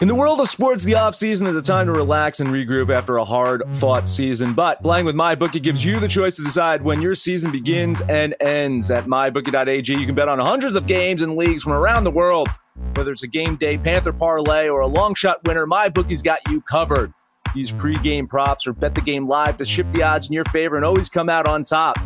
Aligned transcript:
In 0.00 0.08
the 0.08 0.14
world 0.16 0.40
of 0.40 0.48
sports, 0.48 0.82
the 0.82 0.94
offseason 0.94 1.46
is 1.46 1.54
a 1.54 1.62
time 1.62 1.86
to 1.86 1.92
relax 1.92 2.40
and 2.40 2.50
regroup 2.50 2.92
after 2.92 3.18
a 3.18 3.24
hard 3.24 3.62
fought 3.74 4.08
season. 4.08 4.52
But 4.52 4.82
playing 4.82 5.06
with 5.06 5.14
MyBookie 5.14 5.62
gives 5.62 5.84
you 5.84 6.00
the 6.00 6.08
choice 6.08 6.34
to 6.34 6.42
decide 6.42 6.82
when 6.82 7.00
your 7.00 7.14
season 7.14 7.52
begins 7.52 8.00
and 8.00 8.34
ends. 8.40 8.90
At 8.90 9.06
MyBookie.ag, 9.06 9.96
you 9.96 10.04
can 10.04 10.16
bet 10.16 10.26
on 10.26 10.40
hundreds 10.40 10.74
of 10.74 10.88
games 10.88 11.22
and 11.22 11.36
leagues 11.36 11.62
from 11.62 11.74
around 11.74 12.02
the 12.02 12.10
world. 12.10 12.48
Whether 12.94 13.12
it's 13.12 13.22
a 13.22 13.28
game 13.28 13.54
day 13.54 13.78
Panther 13.78 14.12
parlay 14.12 14.68
or 14.68 14.80
a 14.80 14.88
long 14.88 15.14
shot 15.14 15.46
winner, 15.46 15.64
MyBookie's 15.64 16.22
got 16.22 16.40
you 16.48 16.60
covered. 16.60 17.14
Use 17.54 17.70
pregame 17.70 18.28
props 18.28 18.66
or 18.66 18.72
bet 18.72 18.96
the 18.96 19.00
game 19.00 19.28
live 19.28 19.58
to 19.58 19.64
shift 19.64 19.92
the 19.92 20.02
odds 20.02 20.26
in 20.26 20.32
your 20.32 20.44
favor 20.46 20.74
and 20.74 20.84
always 20.84 21.08
come 21.08 21.28
out 21.28 21.46
on 21.46 21.62
top. 21.62 21.96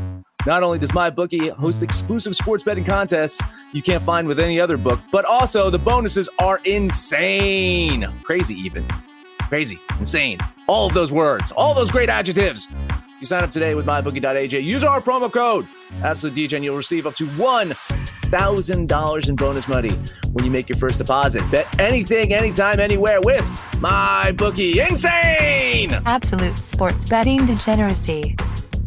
Not 0.48 0.62
only 0.62 0.78
does 0.78 0.92
MyBookie 0.92 1.50
host 1.50 1.82
exclusive 1.82 2.34
sports 2.34 2.64
betting 2.64 2.82
contests 2.82 3.38
you 3.74 3.82
can't 3.82 4.02
find 4.02 4.26
with 4.26 4.40
any 4.40 4.58
other 4.58 4.78
book, 4.78 4.98
but 5.12 5.26
also 5.26 5.68
the 5.68 5.76
bonuses 5.76 6.26
are 6.38 6.58
insane. 6.64 8.06
Crazy, 8.22 8.54
even. 8.54 8.86
Crazy, 9.50 9.78
insane. 10.00 10.38
All 10.66 10.86
of 10.86 10.94
those 10.94 11.12
words, 11.12 11.52
all 11.52 11.74
those 11.74 11.90
great 11.90 12.08
adjectives. 12.08 12.66
You 13.20 13.26
sign 13.26 13.42
up 13.42 13.50
today 13.50 13.74
with 13.74 13.84
mybookie.ag. 13.84 14.58
Use 14.58 14.84
our 14.84 15.02
promo 15.02 15.30
code 15.30 15.66
Absolute 16.02 16.54
and 16.54 16.64
you'll 16.64 16.78
receive 16.78 17.06
up 17.06 17.14
to 17.16 17.26
$1,000 17.26 19.28
in 19.28 19.36
bonus 19.36 19.68
money 19.68 19.90
when 20.32 20.46
you 20.46 20.50
make 20.50 20.70
your 20.70 20.78
first 20.78 20.96
deposit. 20.96 21.42
Bet 21.50 21.78
anything, 21.78 22.32
anytime, 22.32 22.80
anywhere 22.80 23.20
with 23.20 23.44
MyBookie. 23.82 24.88
Insane! 24.88 25.92
Absolute 26.06 26.62
sports 26.62 27.04
betting 27.04 27.44
degeneracy. 27.44 28.34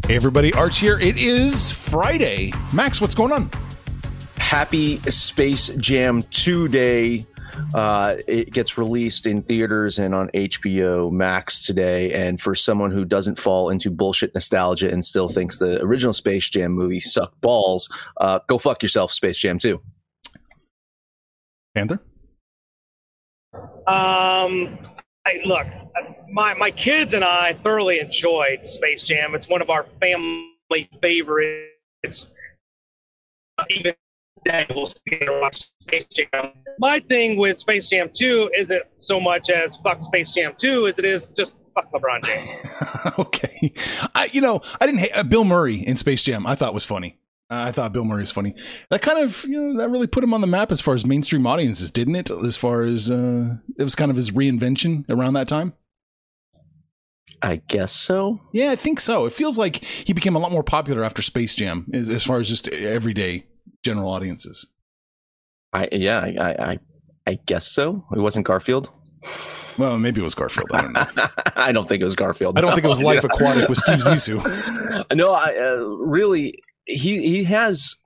Hey 0.06 0.16
everybody, 0.16 0.52
Arch 0.52 0.80
here. 0.80 0.98
It 0.98 1.16
is 1.16 1.70
Friday. 1.70 2.52
Max, 2.72 3.00
what's 3.00 3.14
going 3.14 3.30
on? 3.30 3.50
Happy 4.36 4.96
Space 4.96 5.68
Jam 5.76 6.24
2 6.24 6.68
Day. 6.68 7.24
Uh, 7.72 8.16
it 8.26 8.52
gets 8.52 8.76
released 8.76 9.26
in 9.26 9.42
theaters 9.42 10.00
and 10.00 10.12
on 10.12 10.28
HBO 10.30 11.10
Max 11.10 11.62
today. 11.62 12.12
And 12.12 12.40
for 12.40 12.54
someone 12.56 12.90
who 12.90 13.04
doesn't 13.04 13.38
fall 13.38 13.70
into 13.70 13.90
bullshit 13.90 14.34
nostalgia 14.34 14.90
and 14.90 15.04
still 15.04 15.28
thinks 15.28 15.58
the 15.58 15.80
original 15.80 16.12
Space 16.12 16.50
Jam 16.50 16.72
movie 16.72 17.00
sucked 17.00 17.40
balls, 17.40 17.88
uh, 18.20 18.40
go 18.48 18.58
fuck 18.58 18.82
yourself, 18.82 19.12
Space 19.12 19.38
Jam 19.38 19.58
2. 19.58 19.80
Panther? 21.74 22.00
Um, 23.86 24.78
I, 25.24 25.40
look, 25.44 25.66
my 26.30 26.54
my 26.54 26.70
kids 26.70 27.14
and 27.14 27.24
I 27.24 27.56
thoroughly 27.62 28.00
enjoyed 28.00 28.66
Space 28.66 29.04
Jam. 29.04 29.34
It's 29.34 29.48
one 29.48 29.62
of 29.62 29.70
our 29.70 29.86
family 30.00 30.88
favorites. 31.00 32.26
Even 33.70 33.94
today, 34.44 34.66
we'll 34.74 34.88
watch 35.40 35.68
Space 35.80 36.06
Jam. 36.12 36.52
My 36.78 37.00
thing 37.00 37.36
with 37.36 37.58
Space 37.58 37.86
Jam 37.86 38.10
2 38.12 38.50
isn't 38.58 38.82
so 38.96 39.20
much 39.20 39.50
as 39.50 39.76
fuck 39.76 40.02
Space 40.02 40.32
Jam 40.32 40.54
2 40.58 40.88
as 40.88 40.98
it 40.98 41.04
is 41.04 41.28
just 41.28 41.58
fuck 41.74 41.92
LeBron 41.92 42.24
James. 42.24 43.18
okay. 43.18 43.72
I, 44.14 44.28
you 44.32 44.40
know, 44.40 44.60
I 44.80 44.86
didn't 44.86 45.00
hate 45.00 45.12
uh, 45.16 45.22
Bill 45.22 45.44
Murray 45.44 45.76
in 45.76 45.96
Space 45.96 46.22
Jam. 46.22 46.46
I 46.46 46.54
thought 46.54 46.74
was 46.74 46.84
funny. 46.84 47.18
I 47.52 47.70
thought 47.72 47.92
Bill 47.92 48.04
Murray 48.04 48.22
was 48.22 48.30
funny. 48.30 48.54
That 48.90 49.02
kind 49.02 49.18
of, 49.18 49.44
you 49.44 49.60
know, 49.60 49.78
that 49.78 49.90
really 49.90 50.06
put 50.06 50.24
him 50.24 50.32
on 50.32 50.40
the 50.40 50.46
map 50.46 50.72
as 50.72 50.80
far 50.80 50.94
as 50.94 51.04
mainstream 51.04 51.46
audiences, 51.46 51.90
didn't 51.90 52.16
it? 52.16 52.30
As 52.30 52.56
far 52.56 52.82
as 52.82 53.10
uh, 53.10 53.56
it 53.78 53.84
was 53.84 53.94
kind 53.94 54.10
of 54.10 54.16
his 54.16 54.30
reinvention 54.30 55.04
around 55.10 55.34
that 55.34 55.48
time. 55.48 55.74
I 57.42 57.56
guess 57.56 57.92
so. 57.92 58.40
Yeah, 58.52 58.70
I 58.70 58.76
think 58.76 59.00
so. 59.00 59.26
It 59.26 59.32
feels 59.32 59.58
like 59.58 59.84
he 59.84 60.12
became 60.12 60.36
a 60.36 60.38
lot 60.38 60.52
more 60.52 60.62
popular 60.62 61.04
after 61.04 61.22
Space 61.22 61.54
Jam, 61.54 61.86
as, 61.92 62.08
as 62.08 62.24
far 62.24 62.38
as 62.38 62.48
just 62.48 62.68
everyday 62.68 63.46
general 63.82 64.10
audiences. 64.10 64.68
I 65.72 65.88
yeah, 65.92 66.20
I, 66.20 66.70
I 66.72 66.78
I 67.26 67.38
guess 67.46 67.66
so. 67.66 68.04
It 68.14 68.20
wasn't 68.20 68.46
Garfield. 68.46 68.90
Well, 69.78 69.98
maybe 69.98 70.20
it 70.20 70.24
was 70.24 70.34
Garfield. 70.34 70.68
I 70.72 70.82
don't 70.82 70.92
know. 70.92 71.06
I 71.56 71.72
don't 71.72 71.88
think 71.88 72.02
it 72.02 72.04
was 72.04 72.14
Garfield. 72.14 72.58
I 72.58 72.60
don't 72.60 72.72
think 72.72 72.84
it 72.84 72.88
was 72.88 73.02
Life 73.02 73.24
Aquatic 73.24 73.68
with 73.68 73.78
Steve 73.78 73.98
Zissou. 73.98 75.16
no, 75.16 75.32
I 75.32 75.56
uh, 75.56 75.84
really 75.96 76.54
he 76.86 77.20
he 77.22 77.44
has 77.44 77.96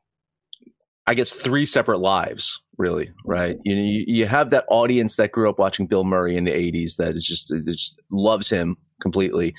I 1.06 1.14
guess 1.14 1.30
three 1.30 1.64
separate 1.64 1.98
lives, 1.98 2.60
really, 2.78 3.12
right? 3.24 3.58
You 3.64 3.76
you, 3.76 4.04
you 4.06 4.26
have 4.26 4.50
that 4.50 4.64
audience 4.68 5.16
that 5.16 5.32
grew 5.32 5.48
up 5.48 5.58
watching 5.58 5.86
Bill 5.86 6.04
Murray 6.04 6.36
in 6.36 6.44
the 6.44 6.50
'80s 6.50 6.96
that 6.96 7.14
is 7.14 7.24
just, 7.24 7.52
just 7.64 8.00
loves 8.10 8.50
him 8.50 8.76
completely. 9.00 9.54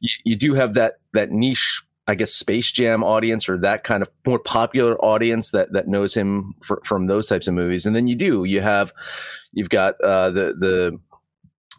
You, 0.00 0.10
you 0.24 0.36
do 0.36 0.54
have 0.54 0.74
that 0.74 0.94
that 1.14 1.30
niche, 1.30 1.82
I 2.06 2.14
guess, 2.14 2.32
Space 2.32 2.70
Jam 2.70 3.02
audience 3.02 3.48
or 3.48 3.56
that 3.58 3.82
kind 3.84 4.02
of 4.02 4.10
more 4.26 4.38
popular 4.38 5.02
audience 5.02 5.50
that 5.50 5.72
that 5.72 5.88
knows 5.88 6.12
him 6.12 6.54
for, 6.62 6.82
from 6.84 7.06
those 7.06 7.26
types 7.26 7.48
of 7.48 7.54
movies, 7.54 7.86
and 7.86 7.96
then 7.96 8.06
you 8.06 8.14
do 8.14 8.44
you 8.44 8.60
have 8.60 8.92
you've 9.52 9.70
got 9.70 9.98
uh, 10.02 10.28
the 10.30 10.54
the 10.58 10.98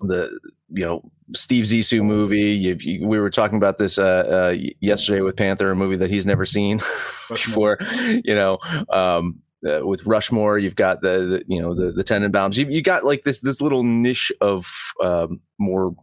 the 0.01 0.39
you 0.69 0.85
know 0.85 1.01
Steve 1.33 1.65
Zissou 1.65 2.03
movie. 2.03 2.51
You, 2.51 2.77
you, 2.79 3.07
we 3.07 3.19
were 3.19 3.29
talking 3.29 3.57
about 3.57 3.77
this 3.77 3.97
uh, 3.97 4.53
uh, 4.53 4.55
yesterday 4.79 5.21
with 5.21 5.37
Panther, 5.37 5.71
a 5.71 5.75
movie 5.75 5.95
that 5.97 6.09
he's 6.09 6.25
never 6.25 6.45
seen 6.45 6.77
before. 7.29 7.79
You 8.23 8.35
know, 8.35 8.59
um, 8.89 9.41
uh, 9.67 9.85
with 9.85 10.05
Rushmore, 10.05 10.57
you've 10.57 10.75
got 10.75 11.01
the, 11.01 11.19
the, 11.19 11.43
you 11.47 11.61
know 11.61 11.73
the 11.73 11.91
the 11.91 12.03
Tenenbaums. 12.03 12.57
You 12.57 12.67
you 12.67 12.81
got 12.81 13.03
like 13.03 13.23
this 13.23 13.41
this 13.41 13.61
little 13.61 13.83
niche 13.83 14.31
of 14.41 14.71
um, 15.03 15.41
more 15.59 15.93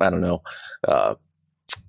I 0.00 0.10
don't 0.10 0.20
know. 0.20 0.42
Uh, 0.86 1.14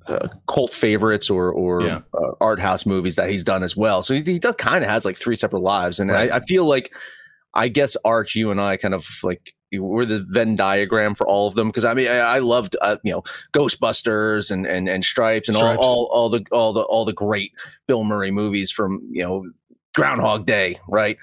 uh, 0.07 0.27
cult 0.47 0.73
favorites 0.73 1.29
or 1.29 1.51
or 1.51 1.83
yeah. 1.83 2.01
uh, 2.15 2.31
art 2.41 2.59
house 2.59 2.85
movies 2.85 3.15
that 3.15 3.29
he's 3.29 3.43
done 3.43 3.61
as 3.61 3.77
well. 3.77 4.01
So 4.01 4.15
he, 4.15 4.21
he 4.23 4.39
does 4.39 4.55
kind 4.55 4.83
of 4.83 4.89
has 4.89 5.05
like 5.05 5.17
three 5.17 5.35
separate 5.35 5.61
lives, 5.61 5.99
and 5.99 6.09
right. 6.09 6.31
I, 6.31 6.37
I, 6.37 6.39
feel 6.45 6.65
like 6.65 6.91
I 7.53 7.67
guess 7.67 7.95
Arch, 8.03 8.35
you 8.35 8.49
and 8.49 8.59
I 8.59 8.77
kind 8.77 8.95
of 8.95 9.07
like 9.21 9.53
we're 9.73 10.05
the 10.05 10.25
Venn 10.27 10.55
diagram 10.55 11.15
for 11.15 11.27
all 11.27 11.47
of 11.47 11.55
them 11.55 11.67
because 11.67 11.85
I 11.85 11.93
mean 11.93 12.07
I, 12.07 12.17
I 12.17 12.39
loved 12.39 12.75
uh, 12.81 12.97
you 13.03 13.11
know 13.11 13.23
Ghostbusters 13.53 14.51
and 14.51 14.65
and 14.65 14.89
and 14.89 15.03
Stripes 15.03 15.47
and 15.47 15.57
Stripes. 15.57 15.79
All, 15.81 16.09
all 16.11 16.21
all 16.23 16.29
the 16.29 16.45
all 16.51 16.73
the 16.73 16.81
all 16.81 17.05
the 17.05 17.13
great 17.13 17.53
Bill 17.87 18.03
Murray 18.03 18.31
movies 18.31 18.71
from 18.71 19.07
you 19.11 19.23
know 19.23 19.45
Groundhog 19.93 20.45
Day, 20.45 20.77
right? 20.87 21.17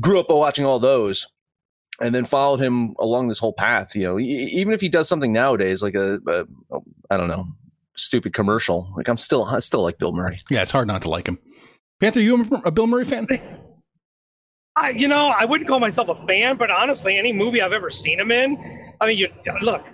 Grew 0.00 0.20
up 0.20 0.26
watching 0.28 0.64
all 0.64 0.78
those 0.78 1.26
and 2.00 2.14
then 2.14 2.24
followed 2.24 2.60
him 2.60 2.94
along 2.98 3.28
this 3.28 3.38
whole 3.38 3.52
path. 3.52 3.94
You 3.94 4.02
know, 4.02 4.18
even 4.18 4.72
if 4.72 4.80
he 4.80 4.88
does 4.88 5.08
something 5.08 5.32
nowadays, 5.32 5.82
like 5.82 5.94
a, 5.94 6.18
a 6.26 6.46
I 7.10 7.16
don't 7.16 7.28
know, 7.28 7.46
stupid 7.96 8.34
commercial, 8.34 8.92
like 8.96 9.08
I'm 9.08 9.18
still 9.18 9.44
I 9.44 9.60
still 9.60 9.82
like 9.82 9.98
Bill 9.98 10.12
Murray. 10.12 10.40
Yeah, 10.50 10.62
it's 10.62 10.72
hard 10.72 10.88
not 10.88 11.02
to 11.02 11.10
like 11.10 11.28
him. 11.28 11.38
Panther, 12.00 12.20
you 12.20 12.46
a 12.64 12.70
Bill 12.70 12.86
Murray 12.86 13.04
fan? 13.04 13.26
I, 14.76 14.90
you 14.90 15.08
know, 15.08 15.26
I 15.26 15.44
wouldn't 15.44 15.68
call 15.68 15.80
myself 15.80 16.08
a 16.08 16.26
fan, 16.26 16.56
but 16.56 16.70
honestly, 16.70 17.18
any 17.18 17.32
movie 17.32 17.60
I've 17.60 17.72
ever 17.72 17.90
seen 17.90 18.20
him 18.20 18.30
in, 18.30 18.92
I 19.00 19.06
mean, 19.06 19.18
you 19.18 19.28
look, 19.62 19.84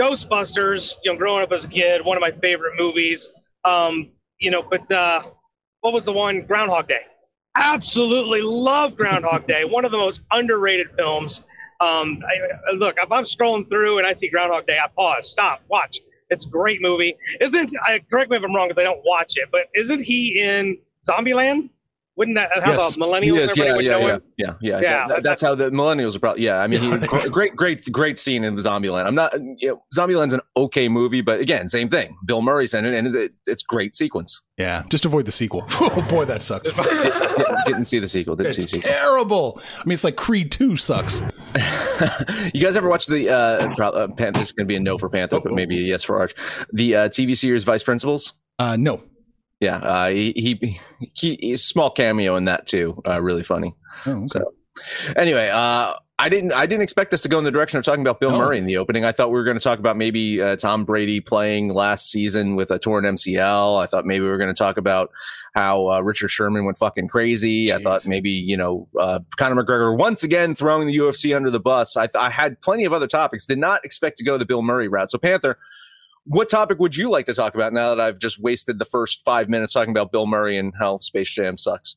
Ghostbusters. 0.00 0.94
You 1.04 1.12
know, 1.12 1.18
growing 1.18 1.42
up 1.42 1.52
as 1.52 1.64
a 1.64 1.68
kid, 1.68 2.04
one 2.04 2.16
of 2.16 2.20
my 2.20 2.32
favorite 2.32 2.74
movies. 2.78 3.30
Um, 3.64 4.10
you 4.38 4.50
know, 4.50 4.62
but 4.68 4.90
uh, 4.90 5.22
what 5.80 5.92
was 5.92 6.04
the 6.04 6.12
one? 6.12 6.42
Groundhog 6.46 6.88
Day. 6.88 7.02
Absolutely 7.56 8.40
love 8.40 8.96
Groundhog 8.96 9.46
Day. 9.46 9.64
One 9.64 9.84
of 9.84 9.92
the 9.92 9.98
most 9.98 10.22
underrated 10.30 10.88
films. 10.96 11.42
Um, 11.80 12.22
I, 12.26 12.72
look, 12.74 12.96
if 13.02 13.10
I'm 13.12 13.24
scrolling 13.24 13.68
through 13.68 13.98
and 13.98 14.06
I 14.06 14.12
see 14.14 14.28
Groundhog 14.28 14.66
Day, 14.66 14.78
I 14.82 14.88
pause, 14.88 15.30
stop, 15.30 15.62
watch. 15.68 15.98
It's 16.30 16.46
a 16.46 16.48
great 16.48 16.80
movie. 16.80 17.14
Isn't? 17.40 17.72
I, 17.84 18.00
correct 18.10 18.30
me 18.30 18.38
if 18.38 18.42
I'm 18.42 18.54
wrong 18.54 18.70
if 18.70 18.78
I 18.78 18.84
don't 18.84 19.02
watch 19.04 19.36
it, 19.36 19.48
but 19.52 19.62
isn't 19.74 20.00
he 20.00 20.40
in 20.40 20.78
Zombieland? 21.08 21.68
Wouldn't 22.16 22.36
that 22.36 22.50
how 22.62 22.72
yes. 22.72 22.94
about 22.94 23.08
millennials? 23.08 23.36
Yes, 23.36 23.56
yeah, 23.56 23.78
yeah, 23.78 23.98
yeah, 23.98 24.18
yeah, 24.36 24.54
yeah, 24.60 24.80
yeah. 24.80 25.06
That, 25.08 25.22
that's 25.22 25.40
how 25.40 25.54
the 25.54 25.70
millennials 25.70 26.14
are 26.14 26.18
probably. 26.18 26.44
Yeah, 26.44 26.58
I 26.58 26.66
mean, 26.66 26.82
he, 26.82 27.06
great, 27.30 27.56
great, 27.56 27.90
great 27.90 28.18
scene 28.18 28.44
in 28.44 28.54
Zombieland. 28.56 29.06
I'm 29.06 29.14
not. 29.14 29.32
You 29.32 29.68
know, 29.68 29.80
Zombieland's 29.96 30.34
an 30.34 30.42
okay 30.58 30.90
movie, 30.90 31.22
but 31.22 31.40
again, 31.40 31.70
same 31.70 31.88
thing. 31.88 32.14
Bill 32.26 32.42
Murray's 32.42 32.74
in 32.74 32.84
it, 32.84 32.92
and 32.92 33.06
it's, 33.08 33.34
it's 33.46 33.62
great 33.62 33.96
sequence. 33.96 34.42
Yeah, 34.58 34.82
just 34.90 35.06
avoid 35.06 35.24
the 35.24 35.32
sequel. 35.32 35.64
oh 35.70 36.06
boy, 36.06 36.26
that 36.26 36.42
sucked. 36.42 36.64
didn't, 36.66 37.64
didn't, 37.64 37.84
see 37.86 37.98
the 37.98 38.08
sequel. 38.08 38.36
Didn't 38.36 38.48
it's 38.48 38.56
see 38.56 38.62
the 38.62 38.68
sequel. 38.68 38.90
Terrible. 38.90 39.62
I 39.78 39.84
mean, 39.86 39.94
it's 39.94 40.04
like 40.04 40.16
Creed 40.16 40.52
Two 40.52 40.76
sucks. 40.76 41.22
you 42.52 42.60
guys 42.60 42.76
ever 42.76 42.90
watch 42.90 43.06
the? 43.06 43.30
Uh, 43.30 43.82
uh, 43.82 44.06
this 44.32 44.48
is 44.48 44.52
going 44.52 44.66
to 44.66 44.68
be 44.68 44.76
a 44.76 44.80
no 44.80 44.98
for 44.98 45.08
Panther, 45.08 45.40
but 45.40 45.54
maybe 45.54 45.78
a 45.78 45.82
yes 45.82 46.04
for 46.04 46.18
Arch. 46.18 46.34
The 46.74 46.94
uh, 46.94 47.08
TV 47.08 47.34
series 47.38 47.64
Vice 47.64 47.82
Principals. 47.82 48.34
Uh, 48.58 48.76
no. 48.76 49.02
Yeah, 49.62 49.76
uh, 49.76 50.08
he, 50.08 50.32
he 50.34 50.78
he 51.14 51.38
he's 51.40 51.64
small 51.64 51.88
cameo 51.88 52.34
in 52.34 52.46
that 52.46 52.66
too. 52.66 53.00
Uh, 53.06 53.22
really 53.22 53.44
funny. 53.44 53.76
Oh, 54.06 54.10
okay. 54.10 54.26
So 54.26 54.54
anyway, 55.14 55.50
uh, 55.50 55.94
I 56.18 56.28
didn't 56.28 56.52
I 56.52 56.66
didn't 56.66 56.82
expect 56.82 57.14
us 57.14 57.22
to 57.22 57.28
go 57.28 57.38
in 57.38 57.44
the 57.44 57.52
direction 57.52 57.78
of 57.78 57.84
talking 57.84 58.00
about 58.00 58.18
Bill 58.18 58.32
oh. 58.32 58.38
Murray 58.38 58.58
in 58.58 58.66
the 58.66 58.76
opening. 58.76 59.04
I 59.04 59.12
thought 59.12 59.28
we 59.28 59.34
were 59.34 59.44
going 59.44 59.56
to 59.56 59.62
talk 59.62 59.78
about 59.78 59.96
maybe 59.96 60.42
uh, 60.42 60.56
Tom 60.56 60.84
Brady 60.84 61.20
playing 61.20 61.74
last 61.74 62.10
season 62.10 62.56
with 62.56 62.72
a 62.72 62.78
torn 62.80 63.04
MCL. 63.04 63.80
I 63.80 63.86
thought 63.86 64.04
maybe 64.04 64.24
we 64.24 64.30
were 64.30 64.36
going 64.36 64.52
to 64.52 64.58
talk 64.58 64.78
about 64.78 65.12
how 65.54 65.90
uh, 65.90 66.00
Richard 66.00 66.30
Sherman 66.30 66.64
went 66.64 66.78
fucking 66.78 67.06
crazy. 67.06 67.68
Jeez. 67.68 67.74
I 67.74 67.82
thought 67.84 68.04
maybe 68.04 68.30
you 68.30 68.56
know 68.56 68.88
uh, 68.98 69.20
Conor 69.36 69.62
McGregor 69.62 69.96
once 69.96 70.24
again 70.24 70.56
throwing 70.56 70.88
the 70.88 70.96
UFC 70.96 71.36
under 71.36 71.50
the 71.50 71.60
bus. 71.60 71.96
I, 71.96 72.08
I 72.16 72.30
had 72.30 72.60
plenty 72.60 72.84
of 72.84 72.92
other 72.92 73.06
topics. 73.06 73.46
Did 73.46 73.58
not 73.58 73.84
expect 73.84 74.18
to 74.18 74.24
go 74.24 74.38
the 74.38 74.44
Bill 74.44 74.62
Murray 74.62 74.88
route. 74.88 75.12
So 75.12 75.18
Panther, 75.18 75.56
what 76.24 76.48
topic 76.48 76.78
would 76.78 76.96
you 76.96 77.10
like 77.10 77.26
to 77.26 77.34
talk 77.34 77.54
about 77.54 77.72
now 77.72 77.94
that 77.94 78.00
I've 78.00 78.18
just 78.18 78.40
wasted 78.40 78.78
the 78.78 78.84
first 78.84 79.22
five 79.24 79.48
minutes 79.48 79.72
talking 79.72 79.90
about 79.90 80.12
Bill 80.12 80.26
Murray 80.26 80.58
and 80.58 80.72
how 80.78 80.98
Space 80.98 81.30
Jam 81.30 81.58
sucks? 81.58 81.96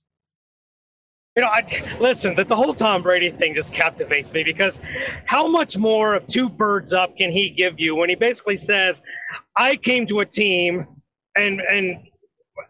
You 1.36 1.44
know, 1.44 1.50
I 1.50 1.98
listen. 2.00 2.34
That 2.36 2.48
the 2.48 2.56
whole 2.56 2.74
Tom 2.74 3.04
Brady 3.04 3.30
thing 3.30 3.54
just 3.54 3.74
captivates 3.74 4.32
me 4.32 4.44
because 4.44 4.80
how 5.26 5.48
much 5.48 5.76
more 5.76 6.14
of 6.16 6.26
two 6.28 6.48
birds 6.48 6.94
up 6.94 7.18
can 7.18 7.30
he 7.30 7.50
give 7.50 7.78
you 7.78 7.94
when 7.94 8.08
he 8.08 8.16
basically 8.16 8.56
says, 8.56 9.02
"I 9.58 9.76
came 9.76 10.08
to 10.08 10.22
a 10.22 10.26
team 10.26 10.88
and 11.36 11.60
and 11.60 11.98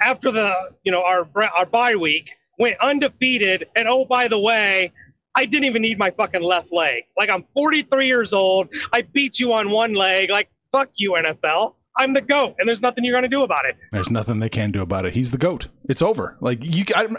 after 0.01 0.31
the 0.31 0.71
you 0.83 0.91
know 0.91 1.03
our 1.03 1.27
our 1.55 1.67
bye 1.67 1.95
week 1.95 2.31
went 2.57 2.79
undefeated, 2.81 3.67
and 3.75 3.87
oh 3.87 4.03
by 4.03 4.27
the 4.27 4.39
way, 4.39 4.91
I 5.35 5.45
didn't 5.45 5.65
even 5.65 5.83
need 5.83 5.99
my 5.99 6.09
fucking 6.09 6.41
left 6.41 6.73
leg. 6.73 7.03
Like 7.15 7.29
I'm 7.29 7.45
43 7.53 8.07
years 8.07 8.33
old. 8.33 8.69
I 8.91 9.03
beat 9.03 9.39
you 9.39 9.53
on 9.53 9.69
one 9.69 9.93
leg. 9.93 10.31
Like 10.31 10.49
fuck 10.75 10.89
you 10.95 11.13
NFL. 11.13 11.75
I'm 11.97 12.13
the 12.13 12.21
goat, 12.21 12.55
and 12.59 12.67
there's 12.67 12.81
nothing 12.81 13.05
you're 13.05 13.13
going 13.13 13.23
to 13.23 13.29
do 13.29 13.43
about 13.43 13.65
it. 13.65 13.77
There's 13.93 14.11
nothing 14.11 14.41
they 14.41 14.49
can 14.49 14.71
do 14.71 14.81
about 14.81 15.05
it. 15.05 15.13
He's 15.13 15.31
the 15.31 15.37
goat. 15.37 15.69
It's 15.87 16.01
over. 16.01 16.35
Like 16.41 16.59
you, 16.61 16.83
I'm, 16.93 17.15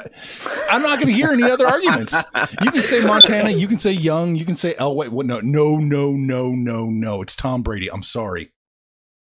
I'm 0.71 0.83
not 0.83 0.97
going 0.97 1.07
to 1.07 1.15
hear 1.15 1.31
any 1.31 1.45
other 1.45 1.67
arguments. 1.67 2.15
You 2.63 2.71
can 2.71 2.83
say 2.83 3.01
Montana. 3.01 3.51
You 3.51 3.69
can 3.69 3.79
say 3.79 3.93
Young. 3.93 4.37
You 4.37 4.45
can 4.45 4.55
say 4.55 4.75
Elway. 4.75 5.09
What? 5.09 5.25
No, 5.25 5.41
no, 5.41 5.79
no, 5.79 6.13
no, 6.13 6.51
no, 6.51 6.91
no. 6.91 7.23
It's 7.23 7.35
Tom 7.35 7.63
Brady. 7.63 7.91
I'm 7.91 8.03
sorry. 8.03 8.53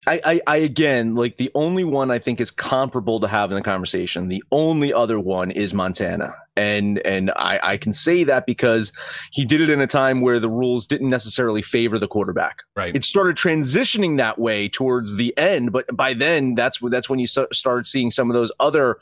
I, 0.06 0.20
I, 0.25 0.40
I, 0.49 0.56
again 0.56 1.14
like 1.14 1.37
the 1.37 1.50
only 1.54 1.84
one 1.84 2.10
I 2.10 2.19
think 2.19 2.40
is 2.40 2.50
comparable 2.50 3.20
to 3.20 3.28
having 3.28 3.56
the 3.56 3.62
conversation. 3.62 4.26
The 4.26 4.43
only 4.50 4.93
other 4.93 5.20
one 5.20 5.52
is 5.52 5.72
Montana, 5.72 6.34
and 6.56 6.99
and 7.06 7.31
I, 7.37 7.60
I 7.62 7.76
can 7.76 7.93
say 7.93 8.25
that 8.25 8.44
because 8.44 8.93
he 9.31 9.44
did 9.44 9.60
it 9.60 9.70
in 9.70 9.81
a 9.81 9.87
time 9.87 10.20
where 10.20 10.40
the 10.40 10.50
rules 10.50 10.88
didn't 10.88 11.08
necessarily 11.08 11.62
favor 11.62 12.00
the 12.00 12.08
quarterback. 12.08 12.58
Right. 12.75 12.96
It 12.96 13.04
started 13.04 13.37
transitioning 13.37 14.16
that 14.16 14.38
way 14.38 14.69
towards 14.69 15.16
the 15.16 15.37
end, 15.38 15.70
but 15.70 15.87
by 15.96 16.14
then 16.14 16.56
that's 16.56 16.81
that's 16.82 17.08
when 17.08 17.20
you 17.20 17.28
started 17.28 17.87
seeing 17.87 18.10
some 18.10 18.28
of 18.28 18.34
those 18.34 18.50
other 18.58 18.99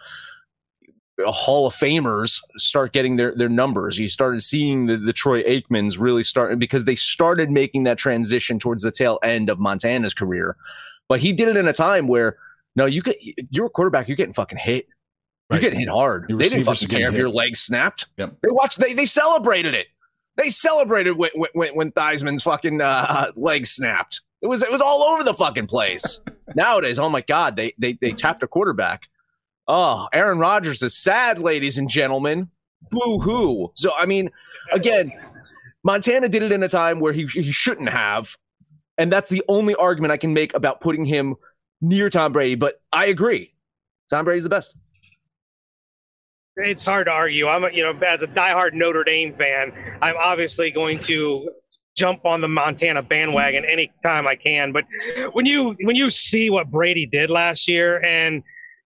Hall 1.27 1.67
of 1.67 1.75
Famers 1.75 2.41
start 2.57 2.93
getting 2.93 3.17
their, 3.17 3.35
their 3.35 3.49
numbers. 3.49 3.99
You 3.99 4.09
started 4.09 4.43
seeing 4.43 4.87
the, 4.87 4.97
the 4.97 5.13
Troy 5.13 5.43
Aikmans 5.43 6.01
really 6.01 6.23
start 6.23 6.59
because 6.59 6.85
they 6.85 6.95
started 6.95 7.51
making 7.51 7.85
that 7.85 7.99
transition 7.99 8.59
towards 8.59 8.83
the 8.83 8.91
tail 8.91 9.19
end 9.23 9.51
of 9.51 9.59
Montana's 9.59 10.15
career 10.15 10.57
but 11.11 11.21
he 11.21 11.33
did 11.33 11.49
it 11.49 11.57
in 11.57 11.67
a 11.67 11.73
time 11.73 12.07
where 12.07 12.37
no, 12.77 12.87
you 12.87 13.03
get 13.03 13.17
you're 13.51 13.67
a 13.67 13.71
quarterback, 13.71 14.07
you're 14.07 14.17
getting 14.17 14.33
fucking 14.33 14.59
hit. 14.59 14.87
You're 15.51 15.59
getting 15.59 15.81
hit 15.81 15.89
hard. 15.89 16.27
Your 16.29 16.39
they 16.39 16.49
didn't 16.49 16.65
fucking 16.65 16.87
care 16.87 17.09
if 17.09 17.17
your 17.17 17.29
leg 17.29 17.57
snapped. 17.57 18.07
Yep. 18.17 18.37
They 18.43 18.49
watched. 18.53 18.79
They 18.79 18.95
they 18.95 19.07
celebrated 19.07 19.75
it. 19.75 19.89
They 20.37 20.51
celebrated 20.51 21.19
when 21.19 21.31
when, 21.53 21.75
when 21.75 21.91
Theismann's 21.91 22.45
fucking 22.45 22.81
uh, 22.81 23.33
leg 23.35 23.67
snapped. 23.67 24.21
It 24.41 24.47
was 24.47 24.63
it 24.63 24.71
was 24.71 24.81
all 24.81 25.03
over 25.03 25.25
the 25.25 25.35
fucking 25.35 25.67
place. 25.67 26.21
Nowadays, 26.55 27.01
oh 27.01 27.09
my 27.09 27.23
god, 27.23 27.57
they 27.57 27.75
they 27.77 27.95
they 27.95 28.13
tapped 28.13 28.45
a 28.45 28.47
quarterback. 28.47 29.03
Oh, 29.67 30.07
Aaron 30.13 30.39
Rodgers 30.39 30.81
is 30.81 30.97
sad, 30.97 31.41
ladies 31.41 31.77
and 31.77 31.91
gentlemen. 31.91 32.49
Boo 32.89 33.19
hoo. 33.19 33.73
So 33.75 33.93
I 33.99 34.07
mean, 34.07 34.31
again, 34.73 35.13
Montana 35.83 36.29
did 36.29 36.45
it 36.45 36.53
in 36.53 36.63
a 36.63 36.69
time 36.69 37.01
where 37.01 37.13
he 37.13 37.27
he 37.27 37.51
shouldn't 37.51 37.89
have. 37.89 38.37
And 39.01 39.11
that's 39.11 39.31
the 39.31 39.43
only 39.49 39.75
argument 39.77 40.13
I 40.13 40.19
can 40.19 40.35
make 40.35 40.55
about 40.55 40.83
putting 40.83 41.07
him 41.07 41.37
near 41.81 42.11
Tom 42.11 42.33
Brady. 42.33 42.55
But 42.55 42.83
I 42.93 43.07
agree. 43.07 43.55
Tom 44.11 44.27
Brady's 44.27 44.43
the 44.43 44.51
best. 44.51 44.77
It's 46.57 46.85
hard 46.85 47.07
to 47.07 47.11
argue. 47.11 47.49
I'm, 47.49 47.65
a, 47.65 47.71
you 47.73 47.83
know, 47.83 47.99
as 48.07 48.21
a 48.21 48.27
diehard 48.27 48.75
Notre 48.75 49.03
Dame 49.03 49.35
fan, 49.37 49.73
I'm 50.03 50.17
obviously 50.23 50.71
going 50.71 51.01
to 51.01 51.49
jump 51.97 52.27
on 52.27 52.43
the 52.43 52.49
Montana 52.49 53.03
bandwagon 53.03 53.65
anytime 53.65 54.29
I 54.29 54.37
can. 54.37 54.71
But 54.71 54.85
when 55.33 55.47
you 55.47 55.75
when 55.81 55.97
you 55.97 56.11
see 56.11 56.51
what 56.51 56.71
Brady 56.71 57.07
did 57.07 57.31
last 57.31 57.69
year, 57.69 58.07
and 58.07 58.43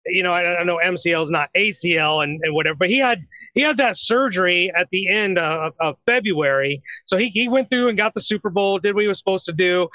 you 0.06 0.22
know, 0.22 0.32
I, 0.32 0.60
I 0.60 0.64
know 0.64 0.80
MCL 0.84 1.24
is 1.24 1.30
not 1.30 1.50
ACL 1.56 2.24
and, 2.24 2.40
and 2.42 2.54
whatever, 2.54 2.76
but 2.76 2.88
he 2.88 2.98
had 2.98 3.24
he 3.54 3.60
had 3.60 3.76
that 3.76 3.96
surgery 3.96 4.72
at 4.76 4.88
the 4.90 5.08
end 5.08 5.38
of, 5.38 5.74
of 5.80 5.96
February. 6.06 6.82
So 7.04 7.16
he, 7.16 7.28
he 7.28 7.48
went 7.48 7.68
through 7.68 7.88
and 7.88 7.98
got 7.98 8.14
the 8.14 8.20
Super 8.20 8.50
Bowl, 8.50 8.78
did 8.78 8.94
what 8.94 9.02
he 9.02 9.08
was 9.08 9.18
supposed 9.18 9.44
to 9.46 9.52
do. 9.52 9.88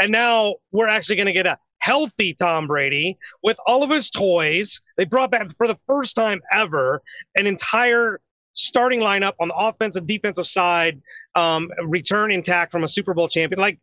And 0.00 0.10
now 0.10 0.56
we're 0.72 0.88
actually 0.88 1.16
going 1.16 1.26
to 1.26 1.32
get 1.32 1.46
a 1.46 1.58
healthy 1.78 2.34
Tom 2.34 2.66
Brady 2.66 3.16
with 3.42 3.56
all 3.66 3.82
of 3.82 3.90
his 3.90 4.10
toys. 4.10 4.80
They 4.96 5.04
brought 5.04 5.30
back 5.30 5.48
for 5.56 5.68
the 5.68 5.78
first 5.86 6.16
time 6.16 6.40
ever 6.52 7.02
an 7.36 7.46
entire 7.46 8.20
starting 8.54 9.00
lineup 9.00 9.34
on 9.38 9.48
the 9.48 9.54
offensive 9.54 10.06
defensive 10.06 10.46
side, 10.46 11.00
um, 11.34 11.70
return 11.84 12.32
intact 12.32 12.72
from 12.72 12.84
a 12.84 12.88
Super 12.88 13.14
Bowl 13.14 13.28
champion. 13.28 13.60
Like, 13.60 13.78